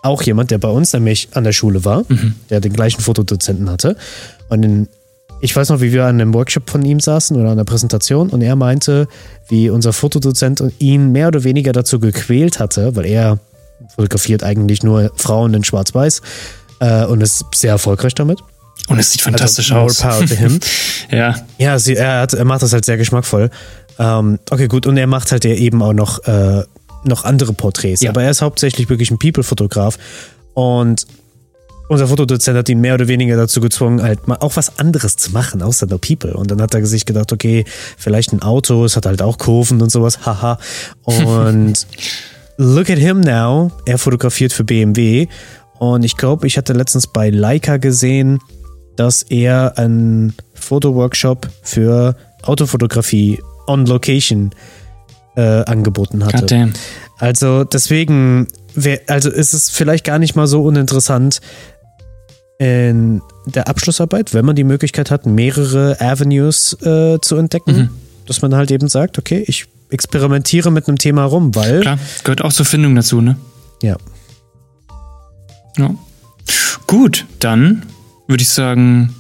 auch 0.03 0.23
jemand, 0.23 0.51
der 0.51 0.59
bei 0.59 0.69
uns 0.69 0.93
nämlich 0.95 1.29
an 1.35 1.45
der 1.45 1.53
Schule 1.53 1.85
war, 1.85 2.05
Mhm. 2.09 2.35
der 2.51 2.61
den 2.61 2.73
gleichen 2.73 3.01
Fotodozenten 3.03 3.71
hatte. 3.71 3.97
Und 4.49 4.63
in, 4.65 4.89
ich 5.43 5.55
weiß 5.55 5.71
noch, 5.71 5.81
wie 5.81 5.93
wir 5.93 6.05
an 6.05 6.21
einem 6.21 6.33
Workshop 6.35 6.71
von 6.71 6.85
ihm 6.85 7.01
saßen 7.01 7.37
oder 7.37 7.51
an 7.51 7.57
der 7.57 7.65
Präsentation 7.65 8.31
und 8.31 8.43
er 8.43 8.55
meinte, 8.55 9.09
wie 9.49 9.71
unser 9.71 9.93
Fotodozent 9.93 10.63
ihn 10.79 11.11
mehr 11.11 11.29
oder 11.29 11.43
weniger 11.43 11.73
dazu 11.73 11.99
gequält 11.99 12.61
hatte, 12.61 12.95
weil 12.95 13.07
er 13.07 13.41
fotografiert 13.97 14.45
eigentlich 14.45 14.85
nur 14.85 15.11
Frauen 15.17 15.53
in 15.53 15.65
Schwarz-Weiß 15.65 16.23
äh, 16.79 17.05
und 17.07 17.21
ist 17.23 17.45
sehr 17.53 17.73
erfolgreich 17.73 18.15
damit. 18.15 18.39
Und 18.87 19.01
es 19.01 19.11
sieht 19.11 19.23
fantastisch 19.23 19.73
also, 19.73 19.85
aus. 19.87 19.99
power 19.99 20.27
to 20.27 20.35
him. 20.35 20.61
Ja. 21.11 21.35
Ja, 21.59 21.79
sie, 21.79 21.97
er, 21.97 22.21
hat, 22.21 22.33
er 22.33 22.45
macht 22.45 22.63
das 22.63 22.73
halt 22.73 22.85
sehr 22.85 22.97
geschmackvoll. 22.97 23.51
Ähm, 23.99 24.39
okay, 24.49 24.69
gut. 24.69 24.87
Und 24.87 24.97
er 24.97 25.09
macht 25.09 25.33
halt 25.33 25.45
ja 25.45 25.53
eben 25.53 25.83
auch 25.83 25.93
noch, 25.93 26.25
äh, 26.25 26.63
noch 27.05 27.25
andere 27.25 27.53
Porträts. 27.53 28.01
Ja. 28.01 28.11
Aber 28.11 28.23
er 28.23 28.31
ist 28.31 28.41
hauptsächlich 28.41 28.89
wirklich 28.89 29.11
ein 29.11 29.19
People-Fotograf. 29.19 29.99
Und 30.55 31.07
unser 31.93 32.09
Fotodozent 32.09 32.57
hat 32.57 32.71
ihn 32.71 32.81
mehr 32.81 32.95
oder 32.95 33.07
weniger 33.07 33.37
dazu 33.37 33.61
gezwungen, 33.61 34.03
halt 34.03 34.27
mal 34.27 34.39
auch 34.41 34.57
was 34.57 34.79
anderes 34.79 35.17
zu 35.17 35.31
machen, 35.33 35.61
außer 35.61 35.87
nur 35.87 36.01
People. 36.01 36.33
Und 36.33 36.51
dann 36.51 36.63
hat 36.63 36.75
er 36.75 36.87
sich 36.87 37.05
gedacht, 37.05 37.33
okay, 37.33 37.67
vielleicht 37.99 38.33
ein 38.33 38.41
Auto, 38.41 38.87
es 38.87 38.97
hat 38.97 39.05
halt 39.05 39.21
auch 39.21 39.37
Kurven 39.37 39.83
und 39.83 39.93
sowas, 39.93 40.25
haha. 40.25 40.59
Und 41.03 41.87
look 42.57 42.89
at 42.89 42.97
him 42.97 43.21
now. 43.21 43.71
Er 43.85 43.99
fotografiert 43.99 44.55
für 44.55 44.65
BMW. 44.65 45.27
Und 45.79 46.03
ich 46.03 46.17
glaube, 46.17 46.47
ich 46.47 46.57
hatte 46.57 46.73
letztens 46.73 47.07
bei 47.07 47.29
Leica 47.29 47.77
gesehen, 47.77 48.39
dass 48.97 49.23
er 49.23 49.77
einen 49.77 50.35
Fotoworkshop 50.55 51.47
für 51.63 52.17
Autofotografie 52.43 53.39
on 53.67 53.85
Location 53.85 54.55
äh, 55.37 55.43
angeboten 55.43 56.25
hatte. 56.25 56.39
Goddamn. 56.39 56.73
Also 57.19 57.65
deswegen, 57.65 58.49
also 59.07 59.31
ist 59.31 59.53
es 59.53 59.69
vielleicht 59.69 60.05
gar 60.05 60.19
nicht 60.19 60.35
mal 60.35 60.47
so 60.47 60.63
uninteressant 60.63 61.41
in 62.63 63.21
der 63.47 63.67
Abschlussarbeit, 63.69 64.35
wenn 64.35 64.45
man 64.45 64.55
die 64.55 64.63
Möglichkeit 64.65 65.11
hat, 65.11 65.27
mehrere 65.27 66.01
Avenues 66.01 66.75
äh, 66.83 67.19
zu 67.21 67.37
entdecken, 67.37 67.75
Mhm. 67.77 67.89
dass 68.27 68.41
man 68.41 68.55
halt 68.55 68.71
eben 68.71 68.89
sagt, 68.89 69.19
okay, 69.19 69.43
ich 69.49 69.67
experimentiere 69.91 70.71
mit 70.71 70.87
einem 70.87 70.97
Thema 70.99 71.25
rum, 71.25 71.55
weil 71.57 71.81
Klar, 71.81 71.99
gehört 72.23 72.43
auch 72.43 72.53
zur 72.53 72.65
Findung 72.67 72.95
dazu, 72.95 73.21
ne? 73.21 73.37
ja, 73.83 73.97
Ja. 75.77 75.91
Gut, 76.87 77.27
dann 77.41 77.83
würde 78.29 78.43
ich 78.43 78.49
sagen, 78.51 79.15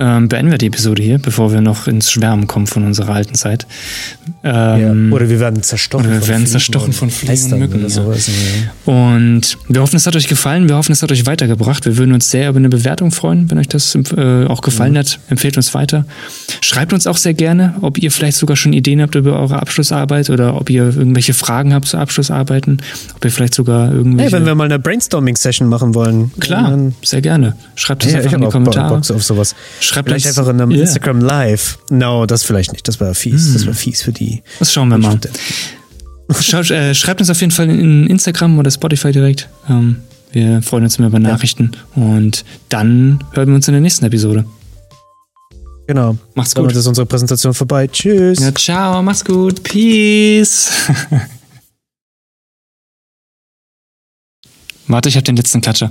ähm, 0.00 0.28
beenden 0.28 0.50
wir 0.50 0.58
die 0.58 0.66
Episode 0.66 1.02
hier, 1.02 1.18
bevor 1.18 1.52
wir 1.52 1.60
noch 1.60 1.86
ins 1.86 2.10
Schwärmen 2.10 2.46
kommen 2.46 2.66
von 2.66 2.84
unserer 2.84 3.14
alten 3.14 3.34
Zeit. 3.34 3.66
Ähm, 4.42 5.10
ja. 5.10 5.14
oder 5.14 5.28
wir 5.28 5.40
werden 5.40 5.62
zerstochen. 5.62 6.06
oder 6.06 6.14
wir 6.14 6.20
von 6.20 6.28
werden 6.28 6.46
zerstochen 6.46 6.92
von 6.92 7.10
Fliegen 7.10 7.52
und 7.52 7.58
Mücken, 7.60 7.84
oder 7.84 8.16
ja. 8.16 8.92
Und 8.92 9.56
wir 9.68 9.80
hoffen, 9.80 9.96
es 9.96 10.06
hat 10.06 10.16
euch 10.16 10.28
gefallen. 10.28 10.68
Wir 10.68 10.76
hoffen, 10.76 10.92
es 10.92 11.02
hat 11.02 11.12
euch 11.12 11.26
weitergebracht. 11.26 11.86
Wir 11.86 11.96
würden 11.96 12.12
uns 12.12 12.30
sehr 12.30 12.50
über 12.50 12.58
eine 12.58 12.68
Bewertung 12.68 13.12
freuen, 13.12 13.50
wenn 13.50 13.58
euch 13.58 13.68
das 13.68 13.94
äh, 13.94 14.46
auch 14.46 14.60
gefallen 14.62 14.98
hat. 14.98 15.18
Empfehlt 15.28 15.56
uns 15.56 15.74
weiter. 15.74 16.04
Schreibt 16.60 16.92
uns 16.92 17.06
auch 17.06 17.16
sehr 17.16 17.34
gerne, 17.34 17.74
ob 17.80 17.98
ihr 17.98 18.10
vielleicht 18.10 18.36
sogar 18.36 18.56
schon 18.56 18.72
Ideen 18.72 19.00
habt 19.00 19.14
über 19.14 19.38
eure 19.38 19.60
Abschlussarbeit 19.60 20.30
oder 20.30 20.56
ob 20.56 20.70
ihr 20.70 20.84
irgendwelche 20.84 21.34
Fragen 21.34 21.72
habt 21.72 21.88
zu 21.88 21.98
Abschlussarbeiten. 21.98 22.82
Ob 23.14 23.24
ihr 23.24 23.30
vielleicht 23.30 23.54
sogar 23.54 23.92
irgendwelche. 23.92 24.32
Hey, 24.32 24.40
wenn 24.40 24.46
wir 24.46 24.54
mal 24.54 24.64
eine 24.64 24.78
Brainstorming-Session 24.78 25.68
machen 25.68 25.94
wollen. 25.94 26.32
Klar, 26.40 26.76
sehr 27.02 27.22
gerne. 27.22 27.56
Schreibt 27.76 28.04
es 28.04 28.12
Ja, 28.12 28.18
einfach 28.18 28.32
ich 28.32 28.36
in 28.36 28.42
die 28.42 28.48
Kommentare. 28.48 28.94
Box 28.94 29.10
auf 29.10 29.22
sowas. 29.22 29.54
Schreibt 29.84 30.08
Vielleicht 30.08 30.26
uns- 30.26 30.38
einfach 30.38 30.50
in 30.52 30.60
einem 30.60 30.70
Ja. 30.70 30.80
Instagram 30.82 31.20
Live. 31.20 31.78
No, 31.90 32.24
das 32.26 32.42
vielleicht 32.42 32.72
nicht. 32.72 32.88
Das 32.88 33.00
war 33.00 33.14
fies. 33.14 33.52
Das 33.52 33.66
war 33.66 33.74
fies 33.74 34.02
für 34.02 34.12
die. 34.12 34.42
Das 34.58 34.72
schauen 34.72 34.88
wir 34.88 34.98
mal. 34.98 35.18
Schaut, 36.40 36.70
äh, 36.70 36.94
schreibt 36.94 37.20
uns 37.20 37.28
auf 37.28 37.38
jeden 37.40 37.50
Fall 37.52 37.68
in 37.68 38.06
Instagram 38.06 38.58
oder 38.58 38.70
Spotify 38.70 39.12
direkt. 39.12 39.48
Ähm, 39.68 39.98
wir 40.32 40.62
freuen 40.62 40.84
uns 40.84 40.96
immer 40.98 41.08
über 41.08 41.18
Nachrichten. 41.18 41.72
Und 41.94 42.44
dann 42.70 43.22
hören 43.32 43.48
wir 43.48 43.54
uns 43.56 43.68
in 43.68 43.72
der 43.72 43.82
nächsten 43.82 44.04
Episode. 44.06 44.46
Genau. 45.86 46.16
Macht's 46.34 46.54
Damit 46.54 46.70
gut. 46.70 46.78
ist 46.80 46.86
unsere 46.86 47.04
Präsentation 47.06 47.52
vorbei. 47.52 47.86
Tschüss. 47.88 48.38
Ja, 48.40 48.54
ciao, 48.54 49.02
mach's 49.02 49.22
gut. 49.22 49.62
Peace. 49.62 50.70
Warte, 54.86 55.08
ich 55.10 55.16
hab 55.16 55.24
den 55.24 55.36
letzten 55.36 55.60
Klatscher. 55.60 55.90